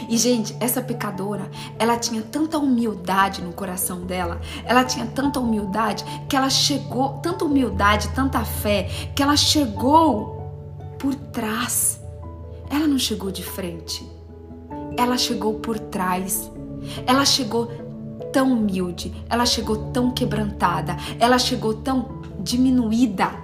[0.09, 6.05] E gente, essa pecadora, ela tinha tanta humildade no coração dela, ela tinha tanta humildade
[6.29, 10.43] que ela chegou, tanta humildade, tanta fé, que ela chegou
[10.99, 12.01] por trás.
[12.69, 14.07] Ela não chegou de frente.
[14.97, 16.51] Ela chegou por trás.
[17.07, 17.71] Ela chegou
[18.33, 23.42] tão humilde, ela chegou tão quebrantada, ela chegou tão diminuída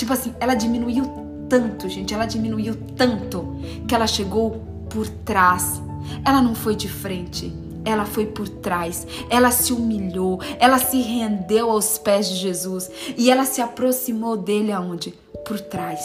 [0.00, 1.04] Tipo assim, ela diminuiu
[1.46, 3.44] tanto, gente, ela diminuiu tanto
[3.86, 5.78] que ela chegou por trás.
[6.24, 7.52] Ela não foi de frente,
[7.84, 9.06] ela foi por trás.
[9.28, 14.72] Ela se humilhou, ela se rendeu aos pés de Jesus e ela se aproximou dele
[14.72, 15.12] aonde?
[15.46, 16.00] Por trás.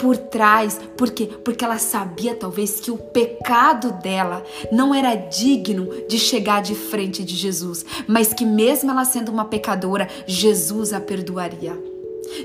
[0.00, 1.26] Por trás, por quê?
[1.26, 7.22] Porque ela sabia talvez que o pecado dela não era digno de chegar de frente
[7.22, 11.91] de Jesus, mas que mesmo ela sendo uma pecadora, Jesus a perdoaria.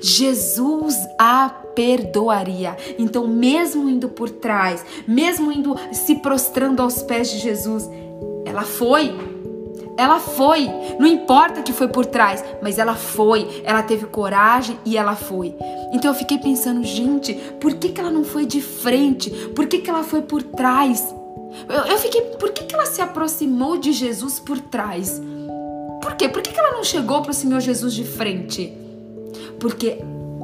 [0.01, 2.75] Jesus a perdoaria.
[2.97, 7.89] Então, mesmo indo por trás, mesmo indo se prostrando aos pés de Jesus,
[8.45, 9.13] ela foi.
[9.97, 10.69] Ela foi.
[10.99, 13.61] Não importa que foi por trás, mas ela foi.
[13.63, 15.55] Ela teve coragem e ela foi.
[15.91, 19.29] Então eu fiquei pensando, gente, por que, que ela não foi de frente?
[19.55, 21.13] Por que, que ela foi por trás?
[21.67, 25.21] Eu, eu fiquei, por que, que ela se aproximou de Jesus por trás?
[26.01, 26.29] Por quê?
[26.29, 28.86] Por que, que ela não chegou para o Senhor Jesus de frente?
[29.59, 30.01] Porque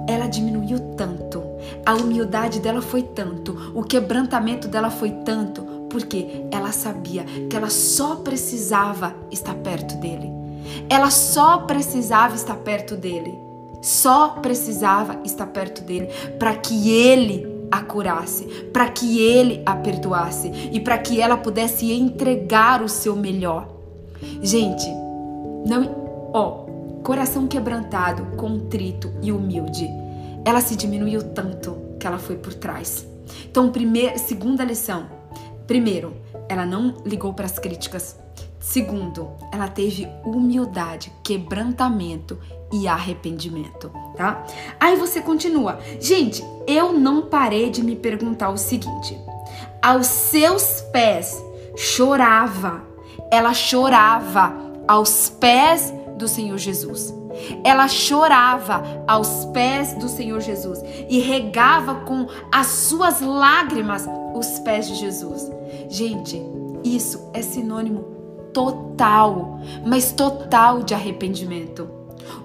[0.08, 1.41] ela diminuiu tanto,
[1.86, 7.69] a humildade dela foi tanto, o quebrantamento dela foi tanto, porque ela sabia que ela
[7.69, 10.32] só precisava estar perto dele.
[10.89, 13.34] Ela só precisava estar perto dele.
[13.82, 16.08] Só precisava estar perto dele
[16.39, 21.91] para que ele a curasse, para que ele a perdoasse e para que ela pudesse
[21.91, 23.67] entregar o seu melhor.
[24.41, 24.88] Gente,
[25.65, 26.62] não, ó,
[27.04, 29.88] coração quebrantado, contrito e humilde.
[30.46, 33.06] Ela se diminuiu tanto que ela foi por trás.
[33.46, 35.08] Então, primeira, segunda lição.
[35.67, 36.15] Primeiro,
[36.50, 38.17] ela não ligou para as críticas.
[38.60, 42.40] Segundo, ela teve humildade, quebrantamento
[42.71, 44.46] e arrependimento, tá?
[44.80, 45.80] Aí você continua.
[46.00, 49.17] Gente, eu não parei de me perguntar o seguinte:
[49.82, 51.44] aos seus pés
[51.75, 52.84] chorava,
[53.30, 54.56] ela chorava
[54.88, 57.14] aos pés do Senhor Jesus.
[57.64, 64.88] Ela chorava aos pés do Senhor Jesus e regava com as suas lágrimas os pés
[64.88, 65.52] de Jesus.
[65.90, 66.42] Gente,
[66.84, 68.14] isso é sinônimo
[68.54, 71.90] total, mas total de arrependimento.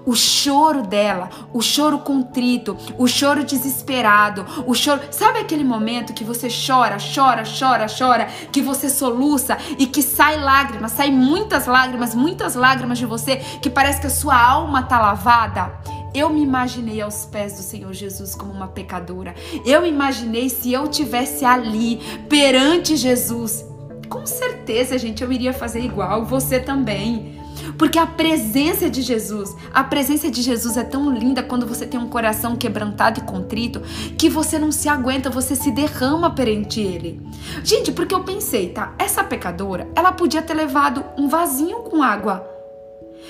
[0.05, 5.01] O choro dela, o choro contrito, o choro desesperado, o choro.
[5.11, 10.39] Sabe aquele momento que você chora, chora, chora, chora, que você soluça e que sai
[10.39, 14.99] lágrimas, sai muitas lágrimas, muitas lágrimas de você, que parece que a sua alma tá
[14.99, 15.71] lavada?
[16.13, 19.35] Eu me imaginei aos pés do Senhor Jesus como uma pecadora.
[19.63, 23.63] Eu imaginei se eu tivesse ali perante Jesus.
[24.09, 27.38] Com certeza, gente, eu iria fazer igual, você também.
[27.77, 31.99] Porque a presença de Jesus, a presença de Jesus é tão linda quando você tem
[31.99, 33.81] um coração quebrantado e contrito
[34.17, 37.21] que você não se aguenta, você se derrama perante ele.
[37.63, 38.93] Gente, porque eu pensei, tá?
[38.97, 42.47] Essa pecadora, ela podia ter levado um vasinho com água.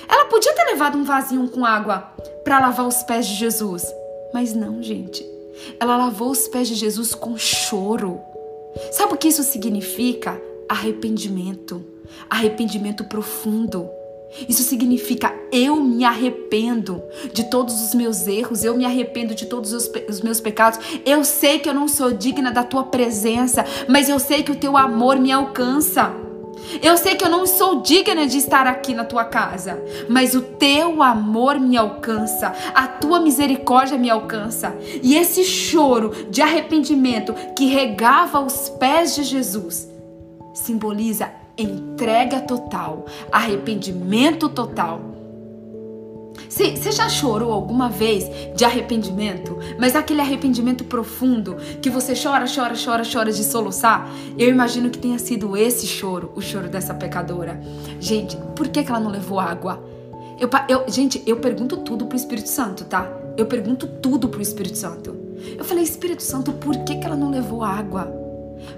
[0.08, 2.12] Ela podia ter levado um vasinho com água
[2.44, 3.84] para lavar os pés de Jesus.
[4.32, 5.24] Mas não, gente.
[5.78, 8.20] Ela lavou os pés de Jesus com choro.
[8.92, 10.40] Sabe o que isso significa?
[10.68, 11.84] Arrependimento.
[12.28, 13.88] Arrependimento profundo.
[14.48, 17.02] Isso significa eu me arrependo
[17.32, 20.78] de todos os meus erros, eu me arrependo de todos os, os, meus pecados.
[21.04, 24.56] Eu sei que eu não sou digna da tua presença, mas eu sei que o
[24.56, 26.14] teu amor me alcança.
[26.80, 30.42] Eu sei que eu não sou digna de estar aqui na tua casa, mas o
[30.42, 34.76] teu amor me alcança, a tua misericórdia me alcança.
[35.02, 39.88] E esse choro de arrependimento que regava os pés de Jesus
[40.54, 45.10] simboliza entrega total, arrependimento total.
[46.48, 48.24] Você já chorou alguma vez
[48.56, 49.56] de arrependimento?
[49.78, 54.10] Mas aquele arrependimento profundo que você chora, chora, chora, chora de soluçar?
[54.36, 57.60] Eu imagino que tenha sido esse choro, o choro dessa pecadora.
[58.00, 59.82] Gente, por que, que ela não levou água?
[60.40, 63.08] Eu, eu, gente, eu pergunto tudo pro Espírito Santo, tá?
[63.36, 65.14] Eu pergunto tudo pro Espírito Santo.
[65.56, 68.19] Eu falei, Espírito Santo, por que, que ela não levou água?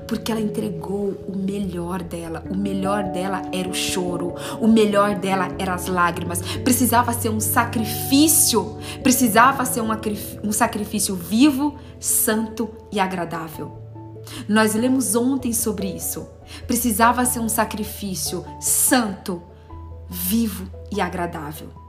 [0.07, 2.43] Porque ela entregou o melhor dela.
[2.51, 6.41] O melhor dela era o choro, o melhor dela eram as lágrimas.
[6.64, 13.78] Precisava ser um sacrifício, precisava ser um sacrifício vivo, santo e agradável.
[14.49, 16.26] Nós lemos ontem sobre isso.
[16.66, 19.43] Precisava ser um sacrifício santo,
[20.09, 21.82] vivo e agradável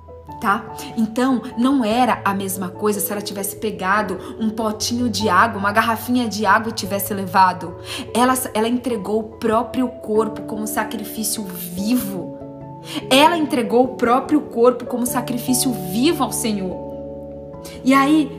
[0.43, 0.75] tá?
[0.97, 5.71] Então, não era a mesma coisa se ela tivesse pegado um potinho de água, uma
[5.71, 7.77] garrafinha de água e tivesse levado.
[8.13, 12.37] Ela, ela entregou o próprio corpo como sacrifício vivo.
[13.09, 17.61] Ela entregou o próprio corpo como sacrifício vivo ao Senhor.
[17.81, 18.29] E aí,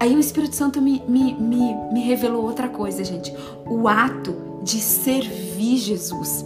[0.00, 3.32] aí o Espírito Santo me, me, me, me revelou outra coisa, gente.
[3.70, 4.34] O ato
[4.64, 6.44] de servir Jesus.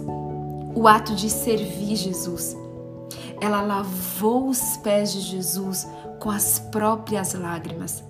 [0.75, 2.55] O ato de servir Jesus
[3.39, 5.87] ela lavou os pés de Jesus
[6.19, 8.03] com as próprias lágrimas.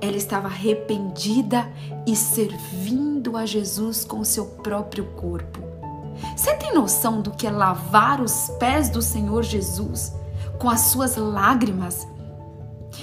[0.00, 1.70] Ela estava arrependida
[2.06, 5.60] e servindo a Jesus com o seu próprio corpo.
[6.36, 10.12] Você tem noção do que é lavar os pés do Senhor Jesus
[10.58, 12.06] com as suas lágrimas?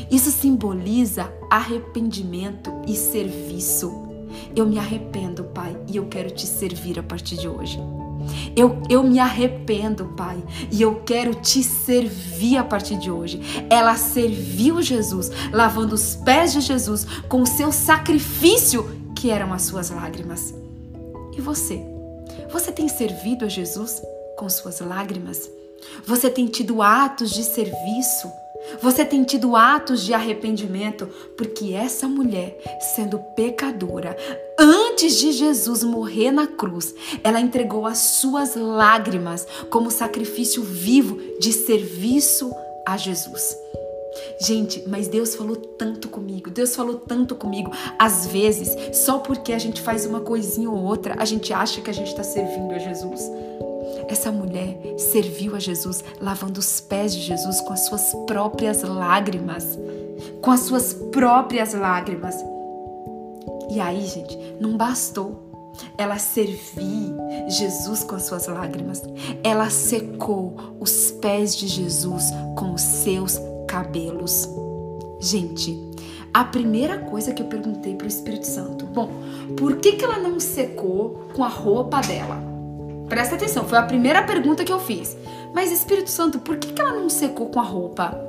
[0.10, 4.08] Isso simboliza arrependimento e serviço.
[4.56, 7.80] Eu me arrependo, Pai, e eu quero te servir a partir de hoje.
[8.56, 13.42] Eu, eu me arrependo, Pai, e eu quero te servir a partir de hoje.
[13.70, 19.64] Ela serviu Jesus, lavando os pés de Jesus com o seu sacrifício, que eram as
[19.64, 20.54] suas lágrimas.
[21.38, 21.82] E você?
[22.52, 24.02] Você tem servido a Jesus
[24.38, 25.50] com suas lágrimas?
[26.06, 28.30] Você tem tido atos de serviço?
[28.82, 31.08] Você tem tido atos de arrependimento
[31.38, 32.58] porque essa mulher,
[32.96, 34.16] sendo pecadora,
[35.00, 36.94] antes de Jesus morrer na cruz,
[37.24, 42.52] ela entregou as suas lágrimas como sacrifício vivo de serviço
[42.86, 43.58] a Jesus.
[44.42, 47.72] Gente, mas Deus falou tanto comigo, Deus falou tanto comigo.
[47.98, 51.90] Às vezes, só porque a gente faz uma coisinha ou outra, a gente acha que
[51.90, 53.22] a gente está servindo a Jesus.
[54.10, 59.80] Essa mulher serviu a Jesus lavando os pés de Jesus com as suas próprias lágrimas.
[60.42, 62.36] Com as suas próprias lágrimas.
[63.70, 65.50] E aí, gente, não bastou
[65.98, 67.14] ela servir
[67.48, 69.02] Jesus com as suas lágrimas.
[69.44, 72.26] Ela secou os pés de Jesus
[72.58, 74.50] com os seus cabelos.
[75.20, 75.78] Gente,
[76.34, 79.10] a primeira coisa que eu perguntei para o Espírito Santo, bom,
[79.58, 82.42] por que, que ela não secou com a roupa dela?
[83.08, 85.18] Presta atenção, foi a primeira pergunta que eu fiz.
[85.54, 88.29] Mas Espírito Santo, por que, que ela não secou com a roupa?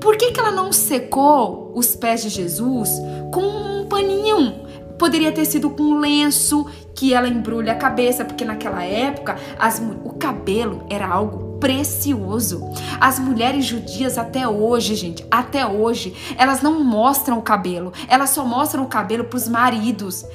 [0.00, 2.90] Por que, que ela não secou os pés de Jesus
[3.32, 4.62] com um paninho?
[4.98, 9.82] Poderia ter sido com um lenço que ela embrulha a cabeça, porque naquela época as,
[10.04, 12.68] o cabelo era algo precioso.
[13.00, 18.44] As mulheres judias até hoje, gente, até hoje, elas não mostram o cabelo, elas só
[18.44, 20.26] mostram o cabelo para os maridos.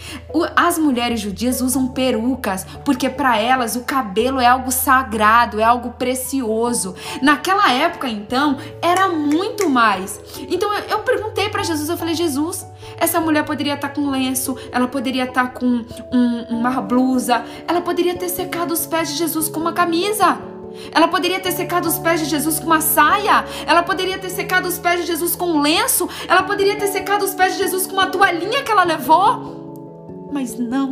[0.55, 5.89] As mulheres judias usam perucas porque para elas o cabelo é algo sagrado, é algo
[5.99, 6.95] precioso.
[7.21, 10.21] Naquela época, então, era muito mais.
[10.49, 12.65] Então eu, perguntei para Jesus, eu falei, Jesus,
[12.97, 17.43] essa mulher poderia estar tá com lenço, ela poderia estar tá com um, uma blusa,
[17.67, 20.56] ela poderia ter secado os pés de Jesus com uma camisa.
[20.91, 23.45] Ela poderia ter secado os pés de Jesus com uma saia.
[23.65, 26.09] Ela poderia ter secado os pés de Jesus com um lenço.
[26.27, 30.29] Ela poderia ter secado os pés de Jesus com uma toalhinha que ela levou.
[30.31, 30.89] Mas não.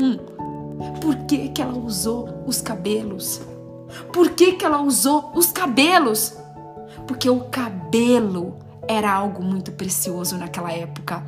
[1.01, 3.41] Por que, que ela usou os cabelos?
[4.11, 6.37] Por que, que ela usou os cabelos?
[7.07, 8.57] Porque o cabelo
[8.87, 11.23] era algo muito precioso naquela época.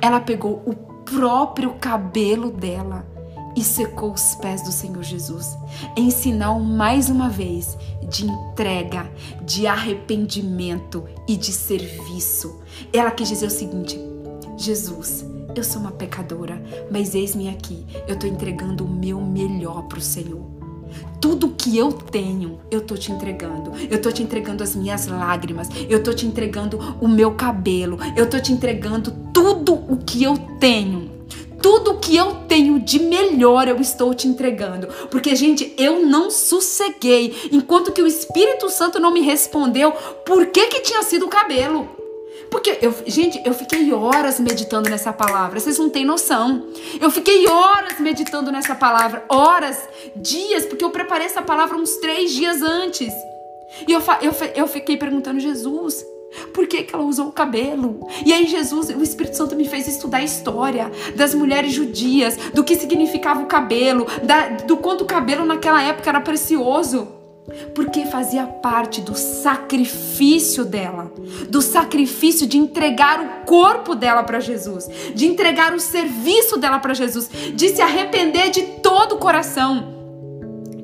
[0.00, 3.06] Ela pegou o próprio cabelo dela
[3.56, 5.56] e secou os pés do Senhor Jesus,
[5.96, 7.76] em sinal mais uma vez
[8.08, 9.10] de entrega,
[9.44, 12.60] de arrependimento e de serviço.
[12.92, 13.98] Ela quis dizer o seguinte:
[14.56, 15.24] Jesus,
[15.54, 20.02] eu sou uma pecadora, mas eis-me aqui, eu estou entregando o meu melhor para o
[20.02, 20.62] Senhor.
[21.20, 23.72] Tudo que eu tenho, eu tô te entregando.
[23.90, 25.68] Eu tô te entregando as minhas lágrimas.
[25.88, 27.96] Eu tô te entregando o meu cabelo.
[28.16, 31.11] Eu tô te entregando tudo o que eu tenho
[31.62, 34.88] tudo que eu tenho de melhor eu estou te entregando.
[35.08, 39.92] Porque, gente, eu não sosseguei enquanto que o Espírito Santo não me respondeu
[40.26, 41.88] por que que tinha sido o cabelo.
[42.50, 46.66] Porque, eu, gente, eu fiquei horas meditando nessa palavra, vocês não têm noção.
[47.00, 52.32] Eu fiquei horas meditando nessa palavra, horas, dias, porque eu preparei essa palavra uns três
[52.32, 53.10] dias antes.
[53.88, 56.04] E eu, eu, eu fiquei perguntando, Jesus,
[56.52, 58.06] por que, que ela usou o cabelo?
[58.24, 62.64] E aí Jesus, o Espírito Santo me fez estudar a história das mulheres judias, do
[62.64, 67.08] que significava o cabelo, da, do quanto o cabelo naquela época era precioso.
[67.74, 71.12] Porque fazia parte do sacrifício dela,
[71.48, 76.94] do sacrifício de entregar o corpo dela para Jesus, de entregar o serviço dela para
[76.94, 80.01] Jesus, de se arrepender de todo o coração.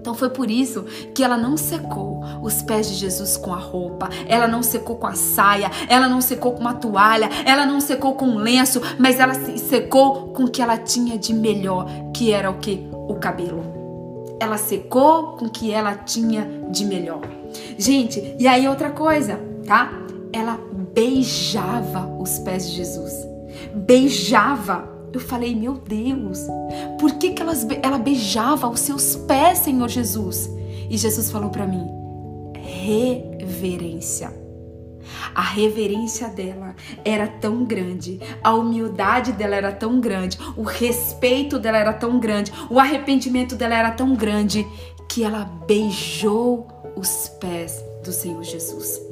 [0.08, 4.08] Então foi por isso que ela não secou os pés de Jesus com a roupa,
[4.26, 8.14] ela não secou com a saia, ela não secou com uma toalha, ela não secou
[8.14, 12.32] com um lenço, mas ela se secou com o que ela tinha de melhor, que
[12.32, 12.88] era o que?
[12.90, 13.62] O cabelo.
[14.40, 17.20] Ela secou com o que ela tinha de melhor.
[17.76, 19.92] Gente, e aí outra coisa, tá?
[20.32, 20.58] Ela
[20.94, 23.28] beijava os pés de Jesus.
[23.74, 26.40] Beijava eu falei, meu Deus,
[26.98, 30.50] por que, que elas, ela beijava os seus pés, Senhor Jesus?
[30.90, 31.86] E Jesus falou para mim,
[32.54, 34.32] reverência.
[35.34, 41.78] A reverência dela era tão grande, a humildade dela era tão grande, o respeito dela
[41.78, 44.66] era tão grande, o arrependimento dela era tão grande
[45.08, 49.07] que ela beijou os pés do Senhor Jesus.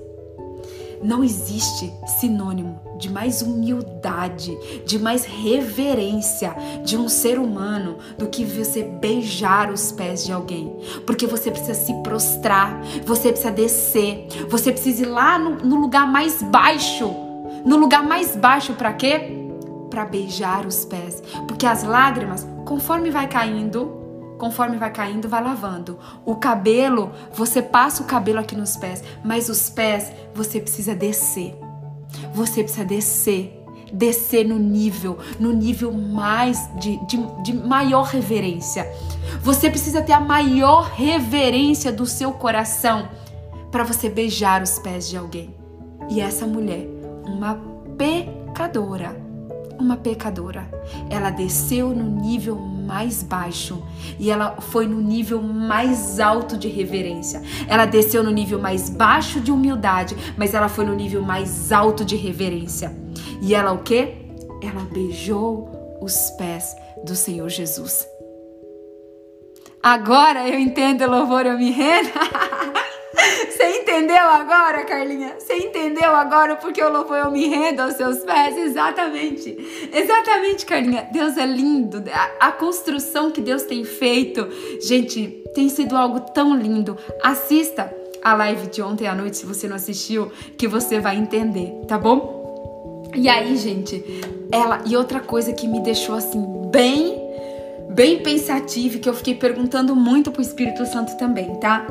[1.02, 8.44] Não existe sinônimo de mais humildade, de mais reverência de um ser humano do que
[8.44, 10.74] você beijar os pés de alguém.
[11.06, 16.10] Porque você precisa se prostrar, você precisa descer, você precisa ir lá no, no lugar
[16.10, 17.14] mais baixo.
[17.64, 19.48] No lugar mais baixo para quê?
[19.90, 21.22] Para beijar os pés.
[21.46, 24.05] Porque as lágrimas, conforme vai caindo,
[24.38, 25.98] Conforme vai caindo, vai lavando.
[26.24, 31.58] O cabelo, você passa o cabelo aqui nos pés, mas os pés você precisa descer.
[32.34, 33.62] Você precisa descer,
[33.92, 38.86] descer no nível, no nível mais de, de, de maior reverência.
[39.42, 43.08] Você precisa ter a maior reverência do seu coração
[43.70, 45.54] para você beijar os pés de alguém.
[46.08, 46.86] E essa mulher,
[47.24, 47.54] uma
[47.96, 49.16] pecadora,
[49.78, 50.68] uma pecadora.
[51.10, 52.56] Ela desceu no nível
[52.86, 53.82] mais baixo
[54.18, 57.42] e ela foi no nível mais alto de reverência.
[57.68, 62.04] Ela desceu no nível mais baixo de humildade, mas ela foi no nível mais alto
[62.04, 62.94] de reverência.
[63.42, 64.14] E ela o quê?
[64.62, 66.74] Ela beijou os pés
[67.04, 68.06] do Senhor Jesus.
[69.82, 72.10] Agora eu entendo, louvor, eu me rendo.
[73.50, 75.34] Você entendeu agora, Carlinha?
[75.38, 78.56] Você entendeu agora porque eu louvo eu me rendo aos seus pés?
[78.56, 79.56] Exatamente.
[79.92, 81.08] Exatamente, Carlinha.
[81.12, 82.02] Deus é lindo.
[82.12, 84.48] A, a construção que Deus tem feito,
[84.80, 86.96] gente, tem sido algo tão lindo.
[87.22, 91.72] Assista a live de ontem à noite, se você não assistiu, que você vai entender,
[91.86, 93.08] tá bom?
[93.14, 94.04] E aí, gente,
[94.50, 97.26] ela e outra coisa que me deixou assim bem
[97.88, 101.86] bem pensativa que eu fiquei perguntando muito pro Espírito Santo também, tá?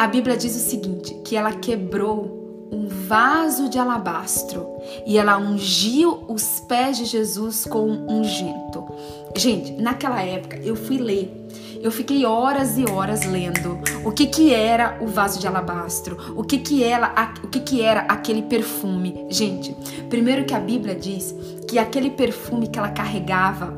[0.00, 4.66] A Bíblia diz o seguinte, que ela quebrou um vaso de alabastro
[5.06, 8.82] e ela ungiu os pés de Jesus com ungento.
[9.36, 11.40] Gente, naquela época eu fui ler
[11.82, 16.44] eu fiquei horas e horas lendo o que que era o vaso de alabastro, o
[16.44, 19.26] que que era, o que que era aquele perfume.
[19.30, 19.74] Gente,
[20.10, 21.34] primeiro que a Bíblia diz
[21.66, 23.74] que aquele perfume que ela carregava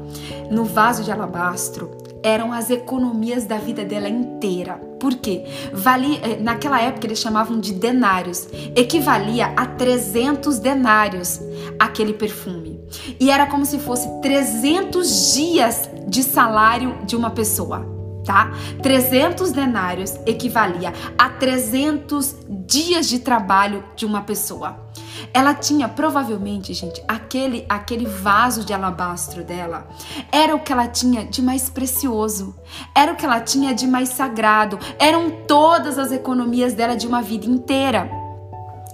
[0.51, 4.75] no vaso de alabastro eram as economias da vida dela inteira.
[4.99, 5.45] Por quê?
[5.73, 11.41] Valia, eh, naquela época eles chamavam de denários, equivalia a 300 denários
[11.79, 12.81] aquele perfume.
[13.19, 17.87] E era como se fosse 300 dias de salário de uma pessoa,
[18.25, 18.53] tá?
[18.83, 24.81] 300 denários equivalia a 300 dias de trabalho de uma pessoa.
[25.33, 29.87] Ela tinha provavelmente, gente, aquele aquele vaso de alabastro dela
[30.31, 32.55] era o que ela tinha de mais precioso,
[32.95, 37.23] era o que ela tinha de mais sagrado, eram todas as economias dela de uma
[37.23, 38.11] vida inteira.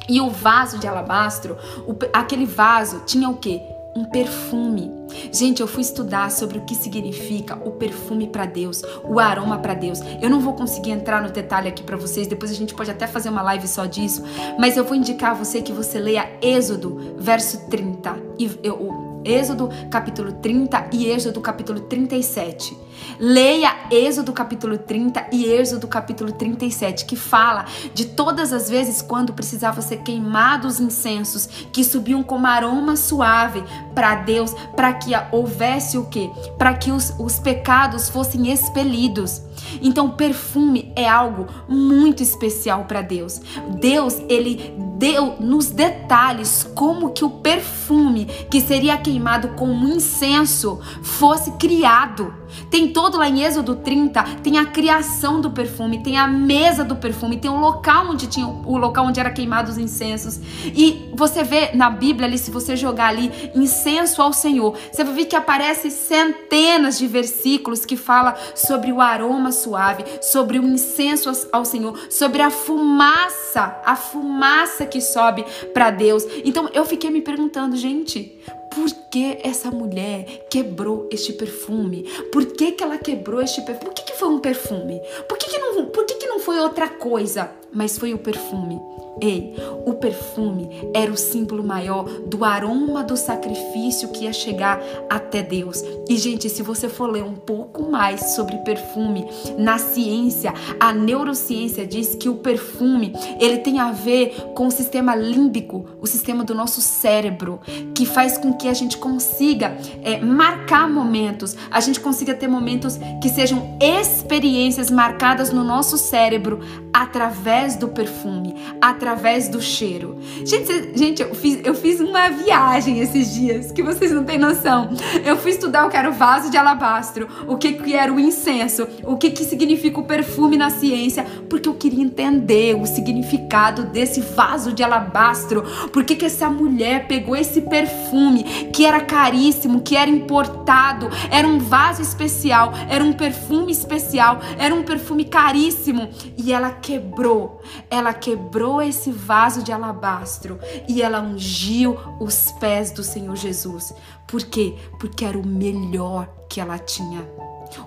[0.09, 1.57] E o vaso de alabastro,
[1.87, 3.61] o, aquele vaso tinha o quê?
[3.99, 4.93] Um perfume.
[5.33, 9.75] Gente, eu fui estudar sobre o que significa o perfume para Deus, o aroma para
[9.75, 10.01] Deus.
[10.23, 13.07] Eu não vou conseguir entrar no detalhe aqui para vocês, depois a gente pode até
[13.07, 14.23] fazer uma live só disso,
[14.59, 18.17] mas eu vou indicar a você que você leia Êxodo, verso 30.
[18.39, 22.88] E eu, Êxodo capítulo 30 e Êxodo capítulo 37.
[23.19, 29.33] Leia Êxodo capítulo 30 e Êxodo capítulo 37, que fala de todas as vezes quando
[29.33, 33.63] precisava ser queimados incensos que subiam como aroma suave
[33.95, 36.31] para Deus, para que houvesse o quê?
[36.57, 39.43] Para que os, os pecados fossem expelidos.
[39.83, 43.41] Então, perfume é algo muito especial para Deus.
[43.81, 51.53] Deus, ele deu nos detalhes como que o perfume que seria queimado como incenso fosse
[51.53, 52.35] criado.
[52.71, 56.97] Tem todo lá em Êxodo 30, tem a criação do perfume, tem a mesa do
[56.97, 60.41] perfume, tem o local onde tinha o local onde era queimado os incensos.
[60.65, 65.15] E você vê na Bíblia ali, se você jogar ali incenso ao Senhor, você vai
[65.15, 71.31] ver que aparece centenas de versículos que fala sobre o aroma suave, sobre o incenso
[71.53, 76.25] ao Senhor, sobre a fumaça, a fumaça que sobe para Deus.
[76.45, 78.39] Então eu fiquei me perguntando, gente,
[78.71, 82.05] por que essa mulher quebrou este perfume?
[82.33, 83.87] Por que, que ela quebrou este perfume?
[83.87, 85.01] Por que, que foi um perfume?
[85.29, 87.51] Por que, que, não, por que, que não foi outra coisa?
[87.73, 88.81] Mas foi o perfume.
[89.21, 89.55] Ei,
[89.85, 95.83] o perfume era o símbolo maior do aroma do sacrifício que ia chegar até Deus.
[96.09, 99.27] E, gente, se você for ler um pouco mais sobre perfume
[99.59, 105.17] na ciência, a neurociência diz que o perfume ele tem a ver com o sistema
[105.17, 107.61] límbico, o sistema do nosso cérebro,
[107.95, 112.99] que faz com que a gente consiga é, marcar momentos, a gente consiga ter momentos
[113.21, 116.61] que sejam experiências marcadas no nosso cérebro
[116.93, 120.19] através do perfume, através através do cheiro.
[120.45, 124.91] Gente, gente eu, fiz, eu fiz uma viagem esses dias que vocês não têm noção.
[125.25, 128.21] Eu fui estudar o que era o vaso de alabastro, o que, que era o
[128.21, 133.85] incenso, o que, que significa o perfume na ciência, porque eu queria entender o significado
[133.85, 135.63] desse vaso de alabastro.
[135.91, 141.49] Por que, que essa mulher pegou esse perfume que era caríssimo, que era importado, era
[141.49, 148.13] um vaso especial, era um perfume especial, era um perfume caríssimo e ela quebrou, ela
[148.13, 153.95] quebrou esse esse vaso de alabastro e ela ungiu os pés do Senhor Jesus.
[154.27, 154.75] Por quê?
[154.99, 157.25] Porque era o melhor que ela tinha.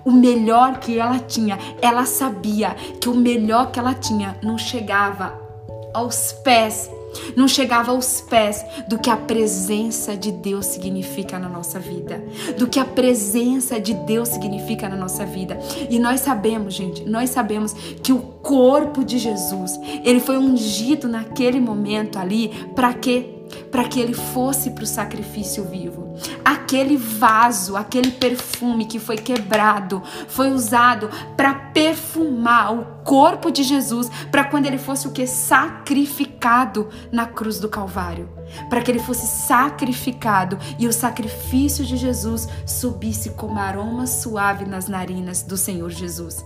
[0.06, 5.40] O melhor que ela tinha, ela sabia que o melhor que ela tinha não chegava
[5.94, 6.90] aos pés
[7.36, 12.24] não chegava aos pés do que a presença de Deus significa na nossa vida,
[12.58, 15.60] do que a presença de Deus significa na nossa vida.
[15.90, 21.60] E nós sabemos, gente, nós sabemos que o corpo de Jesus, ele foi ungido naquele
[21.60, 23.38] momento ali para quê?
[23.70, 26.16] Para que ele fosse para o sacrifício vivo.
[26.52, 34.12] Aquele vaso, aquele perfume que foi quebrado, foi usado para perfumar o corpo de Jesus,
[34.30, 38.30] para quando ele fosse o que sacrificado na cruz do Calvário,
[38.70, 44.90] para que ele fosse sacrificado e o sacrifício de Jesus subisse como aroma suave nas
[44.90, 46.44] narinas do Senhor Jesus.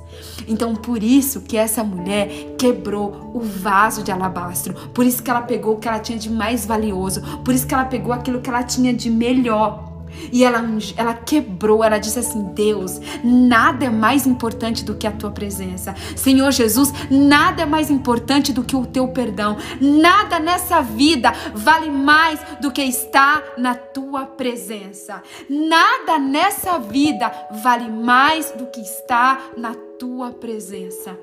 [0.48, 5.42] Então, por isso que essa mulher quebrou o vaso de alabastro, por isso que ela
[5.42, 8.52] pegou o que ela tinha de mais valioso, por isso que ela pegou aquilo que
[8.52, 9.95] ela tinha de melhor
[10.32, 10.64] E ela,
[10.98, 15.96] ela quebrou, ela disse assim: Deus, nada é mais importante do que a tua presença.
[16.16, 19.58] Senhor Jesus, nada é mais importante do que o teu perdão.
[19.80, 25.22] Nada nessa vida vale mais do que estar na tua presença.
[25.50, 27.32] Nada nessa vida
[27.64, 31.18] vale mais do que estar na tua presença.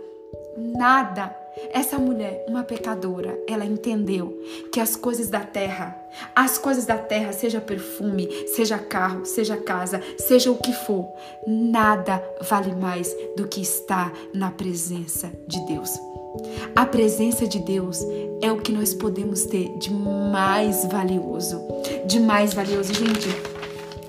[0.57, 1.42] Nada
[1.73, 4.41] essa mulher, uma pecadora, ela entendeu
[4.73, 5.97] que as coisas da terra,
[6.35, 11.13] as coisas da terra, seja perfume, seja carro, seja casa, seja o que for,
[11.47, 15.91] nada vale mais do que estar na presença de Deus.
[16.75, 18.01] A presença de Deus
[18.41, 21.61] é o que nós podemos ter de mais valioso,
[22.07, 23.29] de mais valioso, gente.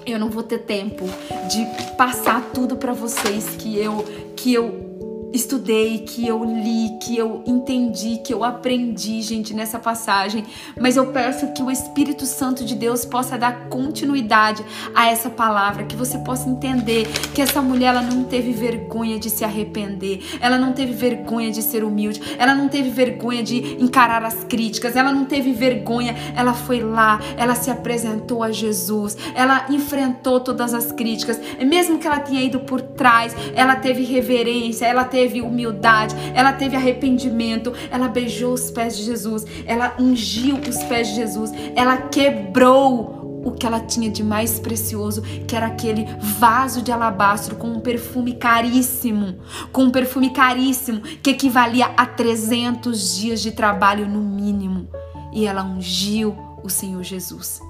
[0.06, 1.06] Eu não vou ter tempo
[1.50, 4.04] de passar tudo para vocês que eu
[4.36, 4.93] que eu
[5.34, 10.46] estudei, que eu li, que eu entendi, que eu aprendi, gente, nessa passagem.
[10.80, 14.64] Mas eu peço que o Espírito Santo de Deus possa dar continuidade
[14.94, 19.30] a essa palavra, que você possa entender que essa mulher ela não teve vergonha de
[19.30, 24.24] se arrepender, ela não teve vergonha de ser humilde, ela não teve vergonha de encarar
[24.24, 29.66] as críticas, ela não teve vergonha, ela foi lá, ela se apresentou a Jesus, ela
[29.70, 35.04] enfrentou todas as críticas, mesmo que ela tenha ido por trás, ela teve reverência, ela
[35.04, 40.84] teve teve humildade, ela teve arrependimento, ela beijou os pés de Jesus, ela ungiu os
[40.84, 46.06] pés de Jesus, ela quebrou o que ela tinha de mais precioso, que era aquele
[46.40, 49.40] vaso de alabastro com um perfume caríssimo,
[49.72, 54.90] com um perfume caríssimo que equivalia a 300 dias de trabalho no mínimo.
[55.32, 57.62] E ela ungiu o Senhor Jesus.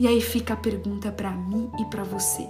[0.00, 2.46] E aí fica a pergunta para mim e para você.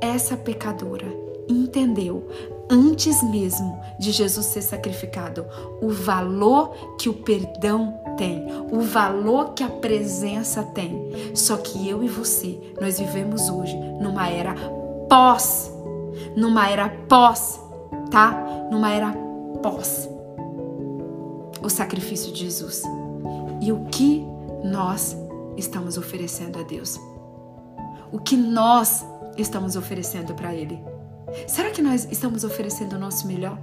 [0.00, 2.28] Essa pecadora entendeu
[2.70, 5.46] antes mesmo de Jesus ser sacrificado,
[5.80, 11.32] o valor que o perdão tem, o valor que a presença tem.
[11.34, 14.54] Só que eu e você, nós vivemos hoje numa era
[15.08, 15.70] pós,
[16.36, 17.60] numa era pós,
[18.10, 18.32] tá?
[18.70, 19.12] Numa era
[19.62, 20.08] pós
[21.64, 22.82] o sacrifício de Jesus.
[23.60, 24.24] E o que
[24.62, 25.16] nós
[25.56, 27.00] estamos oferecendo a Deus?
[28.12, 29.04] O que nós
[29.36, 30.78] estamos oferecendo para Ele?
[31.46, 33.58] Será que nós estamos oferecendo o nosso melhor?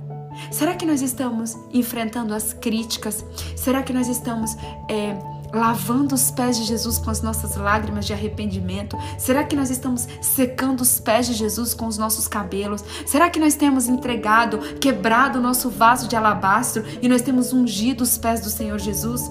[0.49, 3.23] Será que nós estamos enfrentando as críticas?
[3.55, 4.55] Será que nós estamos
[4.89, 5.17] é,
[5.53, 8.97] lavando os pés de Jesus com as nossas lágrimas de arrependimento?
[9.17, 12.83] Será que nós estamos secando os pés de Jesus com os nossos cabelos?
[13.05, 18.01] Será que nós temos entregado, quebrado o nosso vaso de alabastro e nós temos ungido
[18.01, 19.29] os pés do Senhor Jesus?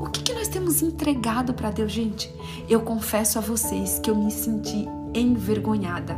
[0.00, 2.32] O que, que nós temos entregado para Deus, gente?
[2.68, 6.16] Eu confesso a vocês que eu me senti envergonhada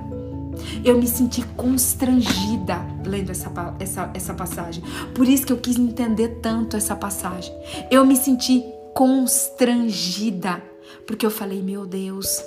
[0.84, 4.82] eu me senti constrangida lendo essa, essa, essa passagem.
[5.14, 7.52] Por isso que eu quis entender tanto essa passagem.
[7.90, 10.62] Eu me senti constrangida,
[11.06, 12.42] porque eu falei, meu Deus,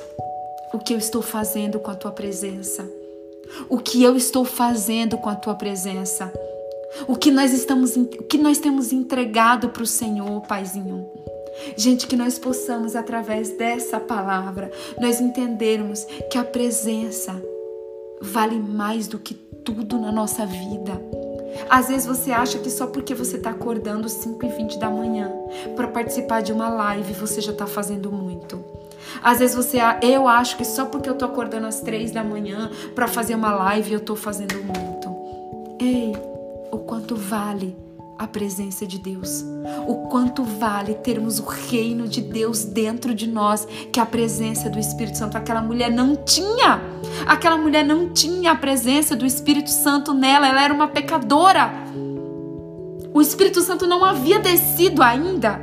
[0.74, 2.88] o que eu estou fazendo com a tua presença?
[3.70, 6.32] O que eu estou fazendo com a tua presença?
[7.08, 11.10] O que nós estamos, o que nós temos entregado para o Senhor, Paizinho?
[11.78, 17.42] Gente, que nós possamos através dessa palavra nós entendermos que a presença
[18.22, 21.02] vale mais do que tudo na nossa vida.
[21.70, 25.32] Às vezes você acha que só porque você está acordando 5 e 20 da manhã
[25.76, 28.64] para participar de uma live você já está fazendo muito.
[29.24, 32.70] Às vezes você, eu acho que só porque eu tô acordando às 3 da manhã
[32.94, 35.16] para fazer uma live eu tô fazendo muito.
[35.80, 36.14] Ei,
[36.72, 37.85] o quanto vale
[38.18, 39.44] a presença de Deus.
[39.88, 44.80] O quanto vale termos o reino de Deus dentro de nós, que a presença do
[44.80, 46.82] Espírito Santo aquela mulher não tinha.
[47.26, 51.72] Aquela mulher não tinha a presença do Espírito Santo nela, ela era uma pecadora.
[53.14, 55.62] O Espírito Santo não havia descido ainda.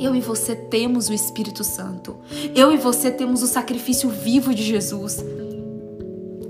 [0.00, 2.16] Eu e você temos o Espírito Santo.
[2.54, 5.22] Eu e você temos o sacrifício vivo de Jesus.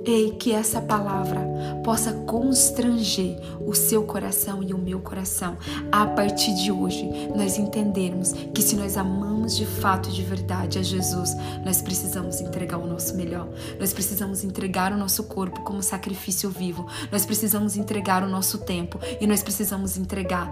[0.04, 1.40] Ei, que essa palavra
[1.84, 5.58] possa constranger o seu coração e o meu coração.
[5.92, 10.78] A partir de hoje, nós entendermos que se nós amamos de fato e de verdade
[10.78, 13.48] a Jesus, nós precisamos entregar o nosso melhor.
[13.78, 16.86] Nós precisamos entregar o nosso corpo como sacrifício vivo.
[17.12, 20.50] Nós precisamos entregar o nosso tempo e nós precisamos entregar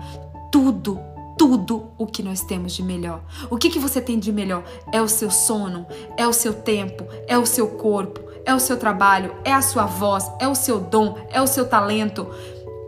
[0.53, 0.99] tudo
[1.38, 3.22] tudo o que nós temos de melhor.
[3.49, 4.64] O que, que você tem de melhor?
[4.92, 5.86] É o seu sono,
[6.16, 9.84] é o seu tempo, é o seu corpo, é o seu trabalho, é a sua
[9.84, 12.26] voz, é o seu dom, é o seu talento,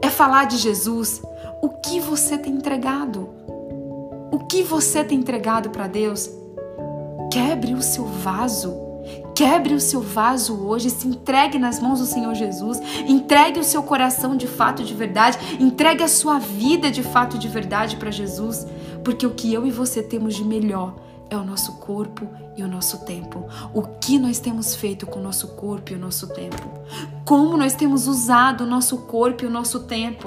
[0.00, 1.20] é falar de Jesus.
[1.60, 3.28] O que você tem entregado?
[4.32, 6.30] O que você tem entregado para Deus?
[7.30, 8.74] Quebre o seu vaso.
[9.34, 13.82] Quebre o seu vaso hoje, se entregue nas mãos do Senhor Jesus, entregue o seu
[13.82, 18.66] coração de fato de verdade, entregue a sua vida de fato de verdade para Jesus,
[19.02, 20.94] porque o que eu e você temos de melhor
[21.30, 23.48] é o nosso corpo e o nosso tempo.
[23.72, 26.68] O que nós temos feito com o nosso corpo e o nosso tempo?
[27.24, 30.24] Como nós temos usado o nosso corpo e o nosso tempo?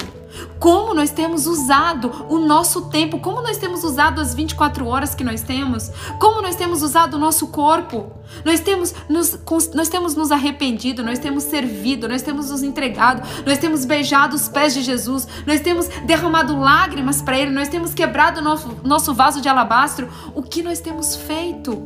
[0.60, 3.20] Como nós temos usado o nosso tempo?
[3.20, 5.92] Como nós temos usado as 24 horas que nós temos?
[6.20, 8.12] Como nós temos usado o nosso corpo?
[8.46, 9.38] Nós temos nos,
[9.74, 14.48] nós temos nos arrependido, nós temos servido, nós temos nos entregado, nós temos beijado os
[14.48, 19.42] pés de Jesus, nós temos derramado lágrimas para Ele, nós temos quebrado nosso, nosso vaso
[19.42, 20.10] de alabastro.
[20.34, 21.84] O que nós temos feito?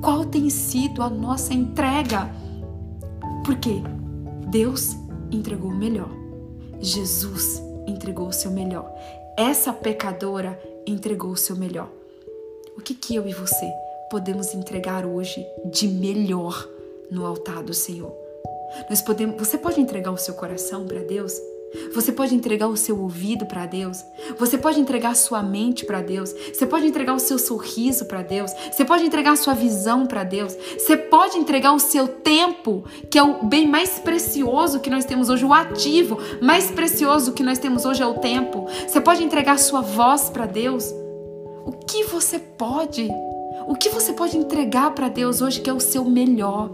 [0.00, 2.30] Qual tem sido a nossa entrega?
[3.44, 3.82] Porque
[4.48, 4.96] Deus
[5.30, 6.23] entregou o melhor.
[6.84, 8.92] Jesus entregou o seu melhor.
[9.38, 11.90] Essa pecadora entregou o seu melhor.
[12.76, 13.72] O que que eu e você
[14.10, 16.68] podemos entregar hoje de melhor
[17.10, 18.14] no altar do Senhor?
[18.90, 21.32] Nós podemos, você pode entregar o seu coração para Deus?
[21.94, 24.04] Você pode entregar o seu ouvido para Deus.
[24.38, 26.32] Você pode entregar sua mente para Deus.
[26.52, 28.52] Você pode entregar o seu sorriso para Deus.
[28.70, 30.56] Você pode entregar a sua visão para Deus.
[30.78, 35.28] Você pode entregar o seu tempo, que é o bem mais precioso que nós temos
[35.28, 38.66] hoje, o ativo mais precioso que nós temos hoje é o tempo.
[38.86, 40.92] Você pode entregar sua voz para Deus.
[41.64, 43.08] O que você pode?
[43.66, 46.70] O que você pode entregar para Deus hoje que é o seu melhor?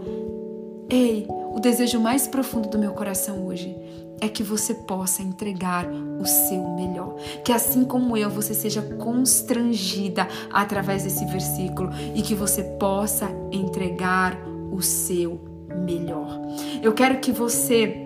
[0.89, 3.75] Ei, o desejo mais profundo do meu coração hoje
[4.21, 7.15] é que você possa entregar o seu melhor.
[7.43, 14.37] Que assim como eu, você seja constrangida através desse versículo e que você possa entregar
[14.71, 15.41] o seu
[15.83, 16.39] melhor.
[16.81, 17.97] Eu quero que você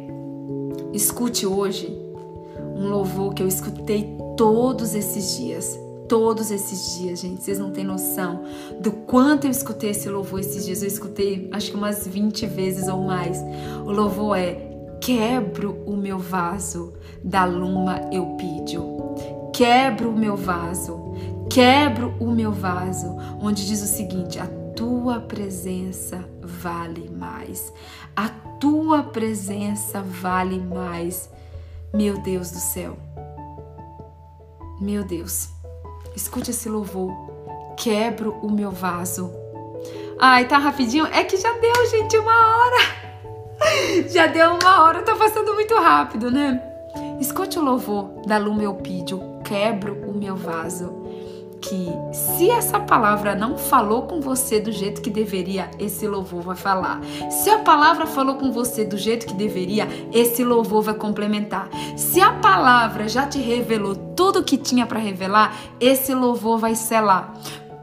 [0.94, 1.94] escute hoje
[2.76, 5.85] um louvor que eu escutei todos esses dias.
[6.08, 8.44] Todos esses dias, gente, vocês não têm noção
[8.80, 10.82] do quanto eu escutei esse louvor esses dias.
[10.82, 13.40] Eu escutei acho que umas 20 vezes ou mais.
[13.86, 14.76] O louvor é
[15.06, 16.94] Quebro o meu vaso
[17.24, 18.84] da luma eupídio.
[19.54, 21.14] Quebro o meu vaso.
[21.50, 27.72] Quebro o meu vaso, onde diz o seguinte: a tua presença vale mais.
[28.16, 28.30] A
[28.60, 31.30] tua presença vale mais.
[31.94, 32.98] Meu Deus do céu.
[34.82, 35.55] Meu Deus.
[36.16, 37.12] Escute esse louvor.
[37.78, 39.32] Quebro o meu vaso.
[40.20, 41.06] Ai, tá rapidinho?
[41.08, 43.06] É que já deu, gente, uma hora.
[44.10, 46.62] Já deu uma hora, tá passando muito rápido, né?
[47.20, 51.05] Escute o louvor da Eupídio, quebro o meu vaso.
[51.68, 56.56] Que se essa palavra não falou com você do jeito que deveria, esse louvor vai
[56.56, 57.02] falar.
[57.32, 61.70] Se a palavra falou com você do jeito que deveria, esse louvor vai complementar.
[61.98, 66.76] Se a palavra já te revelou tudo o que tinha para revelar, esse louvor vai
[66.76, 67.34] selar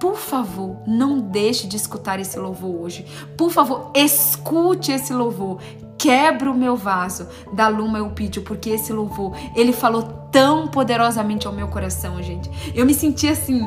[0.02, 3.06] por favor, não deixe de escutar esse louvor hoje.
[3.36, 5.60] Por favor, escute esse louvor.
[6.02, 11.52] Quebra o meu vaso da Luma Eupídio, porque esse louvor, ele falou tão poderosamente ao
[11.52, 12.50] meu coração, gente.
[12.74, 13.62] Eu me senti assim,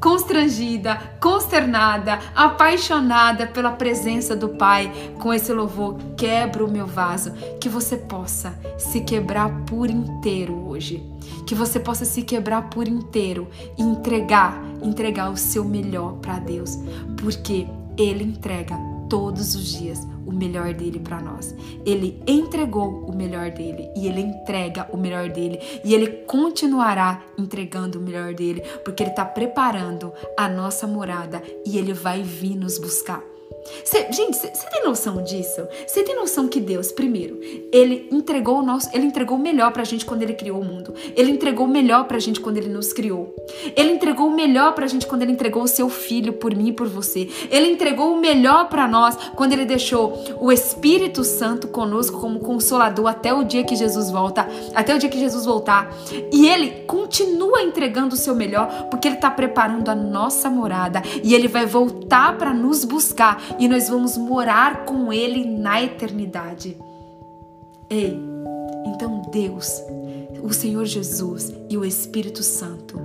[0.00, 5.96] constrangida, consternada, apaixonada pela presença do Pai com esse louvor.
[6.16, 11.00] Quebra o meu vaso, que você possa se quebrar por inteiro hoje.
[11.46, 13.46] Que você possa se quebrar por inteiro
[13.78, 16.76] e entregar, entregar o seu melhor para Deus,
[17.16, 18.76] porque ele entrega
[19.08, 21.54] todos os dias o melhor dele para nós.
[21.86, 27.98] Ele entregou o melhor dele e ele entrega o melhor dele e ele continuará entregando
[27.98, 32.78] o melhor dele, porque ele está preparando a nossa morada e ele vai vir nos
[32.78, 33.22] buscar.
[33.84, 35.66] Cê, gente, você tem noção disso?
[35.86, 37.38] Você tem noção que Deus, primeiro,
[37.72, 40.94] ele entregou o nosso, ele entregou o melhor pra gente quando ele criou o mundo.
[41.16, 43.34] Ele entregou o melhor pra gente quando ele nos criou.
[43.76, 46.72] Ele entregou o melhor pra gente quando ele entregou o seu filho por mim e
[46.72, 47.28] por você.
[47.50, 53.06] Ele entregou o melhor para nós quando ele deixou o Espírito Santo conosco como consolador
[53.06, 55.92] até o dia que Jesus volta, até o dia que Jesus voltar.
[56.32, 61.34] E ele continua entregando o seu melhor porque ele tá preparando a nossa morada e
[61.34, 66.76] ele vai voltar para nos buscar e nós vamos morar com Ele na eternidade.
[67.90, 68.18] Ei,
[68.86, 69.82] então Deus,
[70.42, 73.00] o Senhor Jesus e o Espírito Santo,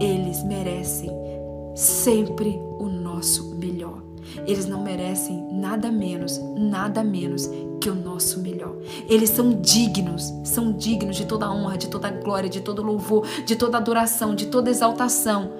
[0.00, 1.10] eles merecem
[1.74, 4.02] sempre o nosso melhor.
[4.46, 7.48] Eles não merecem nada menos, nada menos
[7.80, 8.74] que o nosso melhor.
[9.08, 13.54] Eles são dignos, são dignos de toda honra, de toda glória, de todo louvor, de
[13.56, 15.52] toda adoração, de toda exaltação.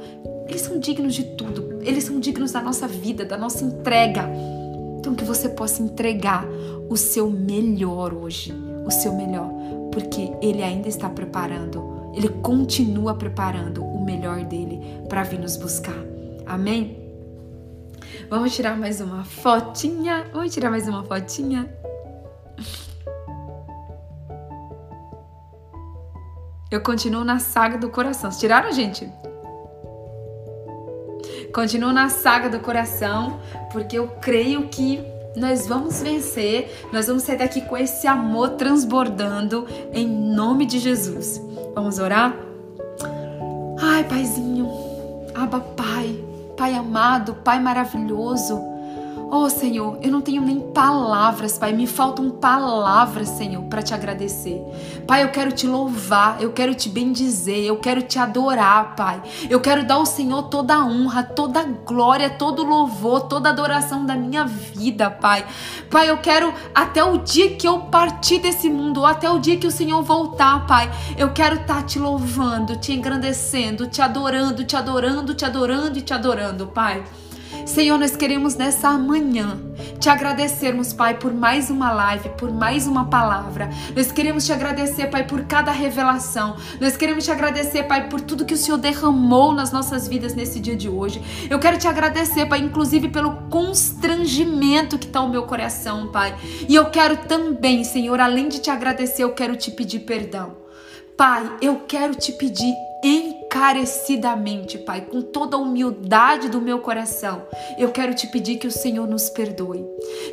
[0.48, 1.73] Eles são dignos de tudo.
[1.84, 4.28] Eles são dignos da nossa vida, da nossa entrega.
[4.98, 6.46] Então que você possa entregar
[6.88, 8.54] o seu melhor hoje,
[8.86, 9.50] o seu melhor,
[9.92, 15.96] porque ele ainda está preparando, ele continua preparando o melhor dele para vir nos buscar.
[16.46, 17.04] Amém?
[18.30, 20.24] Vamos tirar mais uma fotinha.
[20.32, 21.68] Vamos tirar mais uma fotinha.
[26.70, 28.30] Eu continuo na saga do coração.
[28.30, 29.08] Vocês tiraram, gente?
[31.54, 33.38] Continuo na saga do coração,
[33.70, 35.00] porque eu creio que
[35.36, 41.40] nós vamos vencer, nós vamos sair daqui com esse amor transbordando em nome de Jesus.
[41.72, 42.34] Vamos orar?
[43.80, 44.68] Ai, Paizinho,
[45.32, 46.24] Aba Pai,
[46.56, 48.73] Pai amado, Pai maravilhoso.
[49.30, 51.72] Oh, Senhor, eu não tenho nem palavras, Pai.
[51.72, 54.62] Me faltam palavras, Senhor, para te agradecer.
[55.06, 59.22] Pai, eu quero te louvar, eu quero te bendizer, eu quero te adorar, Pai.
[59.50, 63.48] Eu quero dar ao Senhor toda a honra, toda a glória, todo o louvor, toda
[63.48, 65.44] a adoração da minha vida, Pai.
[65.90, 69.56] Pai, eu quero até o dia que eu partir desse mundo, ou até o dia
[69.56, 70.90] que o Senhor voltar, Pai.
[71.16, 76.02] Eu quero estar tá te louvando, te engrandecendo, te adorando, te adorando, te adorando e
[76.02, 77.02] te adorando, Pai.
[77.66, 79.58] Senhor, nós queremos nessa manhã
[79.98, 83.70] te agradecermos, Pai, por mais uma live, por mais uma palavra.
[83.96, 86.56] Nós queremos te agradecer, Pai, por cada revelação.
[86.80, 90.60] Nós queremos te agradecer, Pai, por tudo que o Senhor derramou nas nossas vidas nesse
[90.60, 91.22] dia de hoje.
[91.48, 96.34] Eu quero te agradecer, Pai, inclusive pelo constrangimento que está o meu coração, Pai.
[96.68, 100.56] E eu quero também, Senhor, além de te agradecer, eu quero te pedir perdão.
[101.16, 102.74] Pai, eu quero te pedir
[103.54, 107.46] encarecidamente, Pai, com toda a humildade do meu coração,
[107.78, 109.86] eu quero te pedir que o Senhor nos perdoe.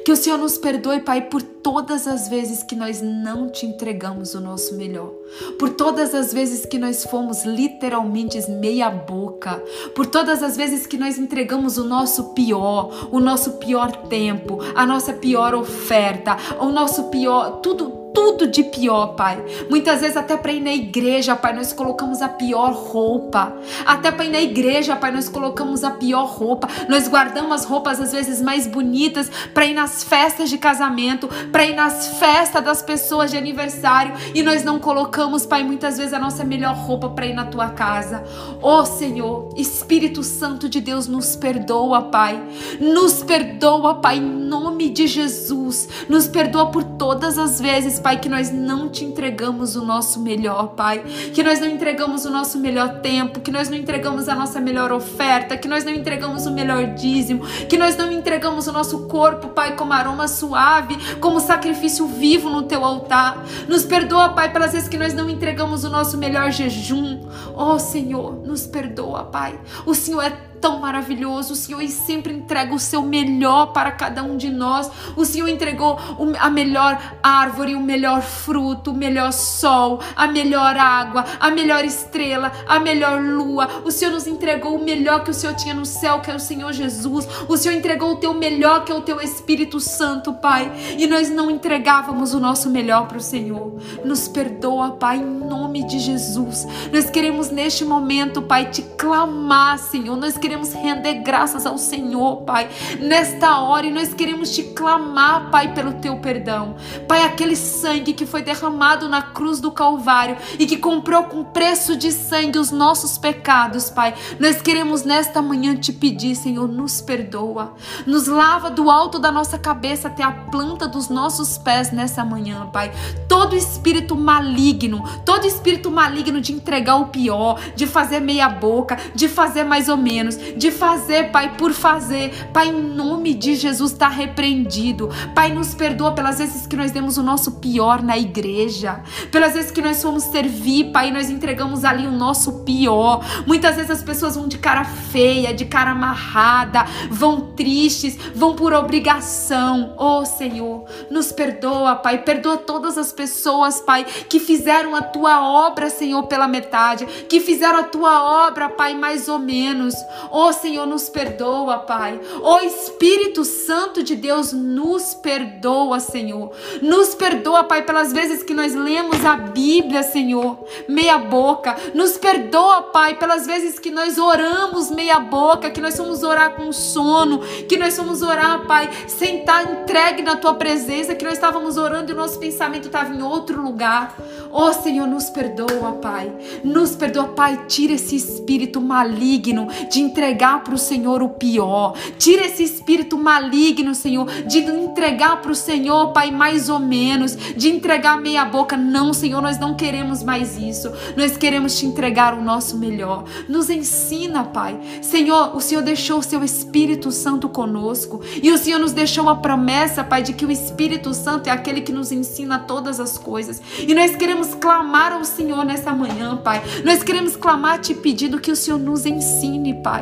[0.04, 4.34] Que o Senhor nos perdoe, Pai, por todas as vezes que nós não te entregamos
[4.34, 5.12] o nosso melhor.
[5.60, 9.64] Por todas as vezes que nós fomos literalmente meia boca.
[9.94, 14.84] Por todas as vezes que nós entregamos o nosso pior, o nosso pior tempo, a
[14.84, 19.44] nossa pior oferta, o nosso pior, tudo tudo de pior, Pai.
[19.70, 23.54] Muitas vezes até para ir na igreja, Pai, nós colocamos a pior roupa.
[23.86, 26.68] Até para ir na igreja, Pai, nós colocamos a pior roupa.
[26.88, 31.66] Nós guardamos as roupas às vezes mais bonitas para ir nas festas de casamento, para
[31.66, 36.20] ir nas festas das pessoas de aniversário e nós não colocamos, Pai, muitas vezes a
[36.20, 38.24] nossa melhor roupa para ir na tua casa.
[38.62, 42.42] Oh, Senhor, Espírito Santo de Deus, nos perdoa, Pai.
[42.80, 45.88] Nos perdoa, Pai, em nome de Jesus.
[46.10, 50.70] Nos perdoa por todas as vezes, Pai, que nós não te entregamos o nosso melhor,
[50.70, 51.00] Pai.
[51.34, 54.92] Que nós não entregamos o nosso melhor tempo, que nós não entregamos a nossa melhor
[54.92, 59.50] oferta, que nós não entregamos o melhor dízimo, que nós não entregamos o nosso corpo,
[59.50, 63.44] Pai, como aroma suave, como sacrifício vivo no teu altar.
[63.68, 67.22] Nos perdoa, Pai, pelas vezes que nós não entregamos o nosso melhor jejum.
[67.56, 69.60] Oh, Senhor, nos perdoa, Pai.
[69.86, 71.54] O Senhor é tão maravilhoso.
[71.54, 74.90] O Senhor sempre entrega o seu melhor para cada um de nós.
[75.16, 75.98] O Senhor entregou
[76.40, 82.52] a melhor árvore, o melhor fruto, o melhor sol, a melhor água, a melhor estrela,
[82.68, 83.68] a melhor lua.
[83.84, 86.40] O Senhor nos entregou o melhor que o Senhor tinha no céu, que é o
[86.40, 87.28] Senhor Jesus.
[87.48, 90.72] O Senhor entregou o teu melhor, que é o teu Espírito Santo, Pai.
[90.98, 93.74] E nós não entregávamos o nosso melhor para o Senhor.
[94.06, 96.68] Nos perdoa, Pai, em nome de Jesus.
[96.94, 100.16] Nós queremos neste momento, Pai, te clamar, Senhor.
[100.16, 105.50] Nós queremos queremos render graças ao Senhor, Pai, nesta hora e nós queremos te clamar,
[105.50, 106.76] Pai, pelo teu perdão.
[107.08, 111.96] Pai, aquele sangue que foi derramado na cruz do Calvário e que comprou com preço
[111.96, 114.14] de sangue os nossos pecados, Pai.
[114.42, 117.74] Nós queremos nesta manhã te pedir, Senhor, nos perdoa.
[118.06, 122.68] Nos lava do alto da nossa cabeça até a planta dos nossos pés nessa manhã,
[122.74, 122.92] Pai.
[123.30, 129.30] Todo espírito maligno, todo espírito maligno de entregar o pior, de fazer meia boca, de
[129.30, 132.50] fazer mais ou menos, de fazer, Pai, por fazer.
[132.54, 135.10] Pai, em nome de Jesus, está repreendido.
[135.34, 139.72] Pai, nos perdoa pelas vezes que nós demos o nosso pior na igreja, pelas vezes
[139.72, 143.24] que nós fomos servir, Pai, nós entregamos ali o nosso pior.
[143.46, 148.74] Muitas vezes as pessoas vão de cara feia, de cara amarrada, vão tristes, vão por
[148.74, 149.94] obrigação.
[149.98, 155.90] Oh, Senhor, nos perdoa, Pai, perdoa todas as pessoas, Pai, que fizeram a tua obra,
[155.90, 159.94] Senhor, pela metade, que fizeram a tua obra, Pai, mais ou menos.
[160.32, 162.20] Oh Senhor, nos perdoa, Pai.
[162.42, 166.52] Oh Espírito Santo de Deus, nos perdoa, Senhor.
[166.82, 170.58] Nos perdoa, Pai, pelas vezes que nós lemos a Bíblia, Senhor,
[170.88, 171.76] meia boca.
[171.94, 176.72] Nos perdoa, Pai, pelas vezes que nós oramos meia boca, que nós fomos orar com
[176.72, 181.76] sono, que nós fomos orar, Pai, sem estar entregue na tua presença, que nós estávamos
[181.76, 184.16] orando e o nosso pensamento estava em outro lugar.
[184.50, 186.32] Oh Senhor, nos perdoa, Pai.
[186.64, 187.66] Nos perdoa, Pai.
[187.68, 191.96] Tira esse espírito maligno de entregar entregar para o Senhor o pior.
[192.20, 197.70] Tira esse espírito maligno, Senhor, de entregar para o Senhor, Pai, mais ou menos, de
[197.70, 198.78] entregar meia boca.
[198.78, 200.92] Não, Senhor, nós não queremos mais isso.
[201.18, 203.24] Nós queremos te entregar o nosso melhor.
[203.50, 204.80] Nos ensina, Pai.
[205.02, 209.36] Senhor, o Senhor deixou o seu Espírito Santo conosco e o Senhor nos deixou a
[209.36, 213.60] promessa, Pai, de que o Espírito Santo é aquele que nos ensina todas as coisas.
[213.80, 216.62] E nós queremos clamar ao Senhor nessa manhã, Pai.
[216.86, 220.01] Nós queremos clamar te pedindo que o Senhor nos ensine, Pai.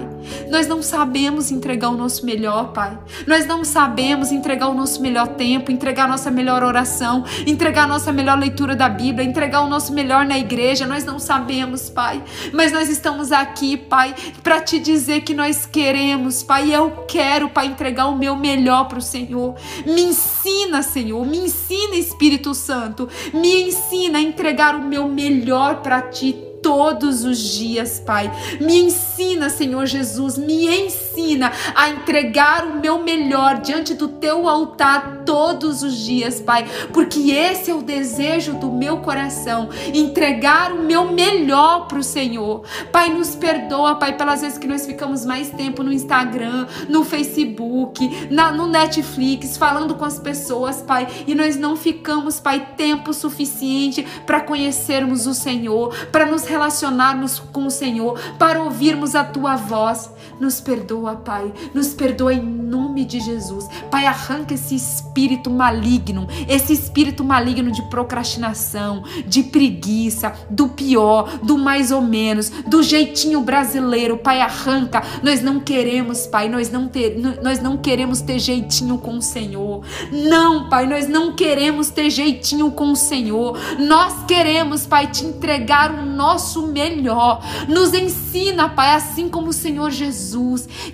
[0.49, 2.97] Nós não sabemos entregar o nosso melhor, Pai.
[3.27, 7.87] Nós não sabemos entregar o nosso melhor tempo, entregar a nossa melhor oração, entregar a
[7.87, 10.85] nossa melhor leitura da Bíblia, entregar o nosso melhor na igreja.
[10.85, 12.23] Nós não sabemos, Pai.
[12.53, 16.73] Mas nós estamos aqui, Pai, para te dizer que nós queremos, Pai.
[16.73, 19.55] Eu quero, Pai, entregar o meu melhor para o Senhor.
[19.85, 21.25] Me ensina, Senhor.
[21.25, 23.07] Me ensina, Espírito Santo.
[23.33, 28.31] Me ensina a entregar o meu melhor para ti todos os dias, Pai.
[28.59, 35.23] Me ensina, Senhor Jesus, me ensina a entregar o meu melhor diante do teu altar
[35.25, 41.11] todos os dias, Pai, porque esse é o desejo do meu coração, entregar o meu
[41.11, 42.63] melhor para o Senhor.
[42.91, 48.27] Pai, nos perdoa, Pai, pelas vezes que nós ficamos mais tempo no Instagram, no Facebook,
[48.29, 54.05] na, no Netflix, falando com as pessoas, Pai, e nós não ficamos, Pai, tempo suficiente
[54.25, 60.09] para conhecermos o Senhor, para nos relacionarmos com o Senhor, para ouvirmos a tua voz.
[60.39, 61.53] Nos perdoa, Pai.
[61.73, 63.67] Nos perdoa em nome de Jesus.
[63.91, 71.57] Pai, arranca esse espírito maligno, esse espírito maligno de procrastinação, de preguiça, do pior, do
[71.57, 74.17] mais ou menos, do jeitinho brasileiro.
[74.17, 75.03] Pai, arranca.
[75.21, 79.83] Nós não queremos, Pai, nós não ter, nós não queremos ter jeitinho com o Senhor.
[80.11, 83.57] Não, Pai, nós não queremos ter jeitinho com o Senhor.
[83.77, 87.43] Nós queremos, Pai, te entregar o nosso melhor.
[87.67, 90.28] Nos ensina, Pai, assim como o Senhor Jesus,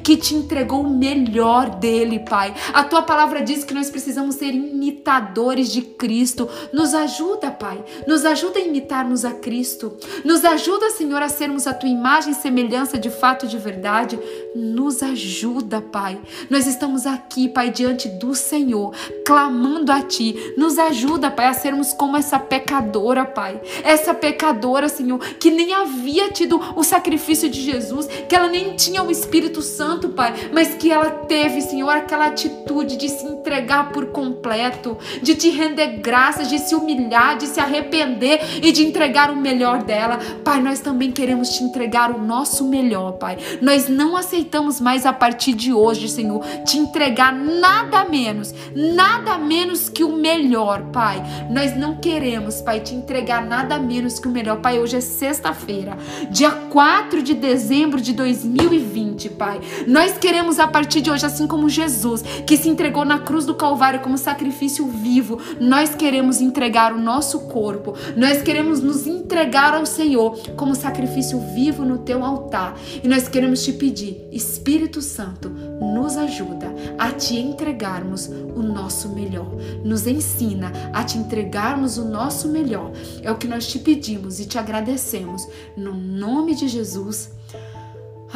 [0.04, 2.54] que te entregou o melhor dele, Pai.
[2.74, 6.50] A tua palavra diz que nós precisamos ser imitadores de Cristo.
[6.72, 7.84] Nos ajuda, Pai.
[8.08, 9.98] Nos ajuda a imitarmos a Cristo.
[10.24, 14.20] Nos ajuda, Senhor, a sermos a tua imagem e semelhança de fato e de verdade.
[14.56, 16.20] Nos ajuda, Pai.
[16.50, 18.94] Nós estamos aqui, Pai, diante do Senhor,
[19.26, 20.54] clamando a ti.
[20.58, 23.62] Nos ajuda, Pai, a sermos como essa pecadora, Pai.
[23.84, 29.04] Essa pecadora, Senhor, que nem havia tido o sacrifício de Jesus, que ela nem tinha
[29.04, 34.08] o Espírito Santo, Pai, mas que ela teve, Senhor, aquela atitude de se entregar por
[34.08, 39.36] completo, de te render graças, de se humilhar, de se arrepender e de entregar o
[39.36, 40.20] melhor dela.
[40.44, 43.38] Pai, nós também queremos te entregar o nosso melhor, Pai.
[43.62, 49.90] Nós não aceitamos mais a partir de hoje, Senhor, te entregar nada menos, nada menos
[49.90, 51.22] que o melhor, Pai.
[51.50, 54.62] Nós não queremos, Pai, te entregar nada menos que o melhor.
[54.62, 55.98] Pai, hoje é sexta-feira,
[56.30, 59.60] dia 4 de dezembro de 2020, Pai.
[59.88, 63.56] Nós queremos a partir de hoje, assim como Jesus, que se entregou na cruz do
[63.56, 69.86] Calvário como sacrifício vivo, nós queremos entregar o nosso corpo, nós queremos nos entregar ao
[69.86, 72.78] Senhor como sacrifício vivo no teu altar.
[73.04, 79.50] E nós queremos te pedir, Espírito Santo, nos ajuda a te entregarmos o nosso melhor.
[79.84, 82.92] Nos ensina a te entregarmos o nosso melhor.
[83.22, 85.48] É o que nós te pedimos e te agradecemos.
[85.76, 87.30] No nome de Jesus.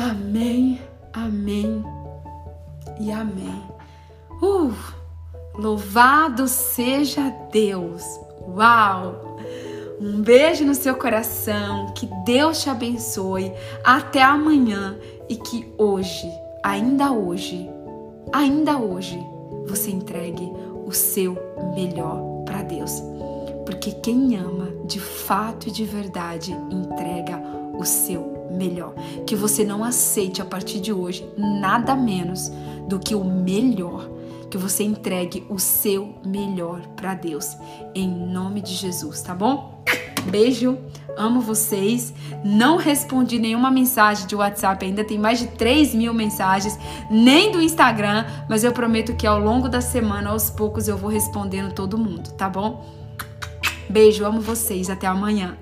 [0.01, 0.79] Amém,
[1.11, 1.83] amém
[3.01, 3.61] e amém.
[4.41, 4.73] Uh,
[5.55, 8.01] louvado seja Deus.
[8.47, 9.37] Uau!
[9.99, 13.51] Um beijo no seu coração, que Deus te abençoe.
[13.83, 14.97] Até amanhã
[15.27, 16.31] e que hoje,
[16.63, 17.69] ainda hoje,
[18.31, 19.21] ainda hoje,
[19.67, 20.49] você entregue
[20.85, 21.37] o seu
[21.75, 23.03] melhor para Deus.
[23.65, 27.37] Porque quem ama de fato e de verdade entrega
[27.77, 28.28] o seu
[28.59, 28.93] melhor.
[29.25, 32.51] Que você não aceite a partir de hoje nada menos
[32.87, 34.09] do que o melhor.
[34.49, 37.55] Que você entregue o seu melhor para Deus.
[37.95, 39.83] Em nome de Jesus, tá bom?
[40.29, 40.77] Beijo,
[41.15, 42.13] amo vocês.
[42.43, 46.77] Não respondi nenhuma mensagem de WhatsApp, ainda tem mais de 3 mil mensagens,
[47.09, 51.09] nem do Instagram, mas eu prometo que ao longo da semana, aos poucos, eu vou
[51.09, 52.85] respondendo todo mundo, tá bom?
[53.89, 54.89] Beijo, amo vocês.
[54.89, 55.57] Até amanhã.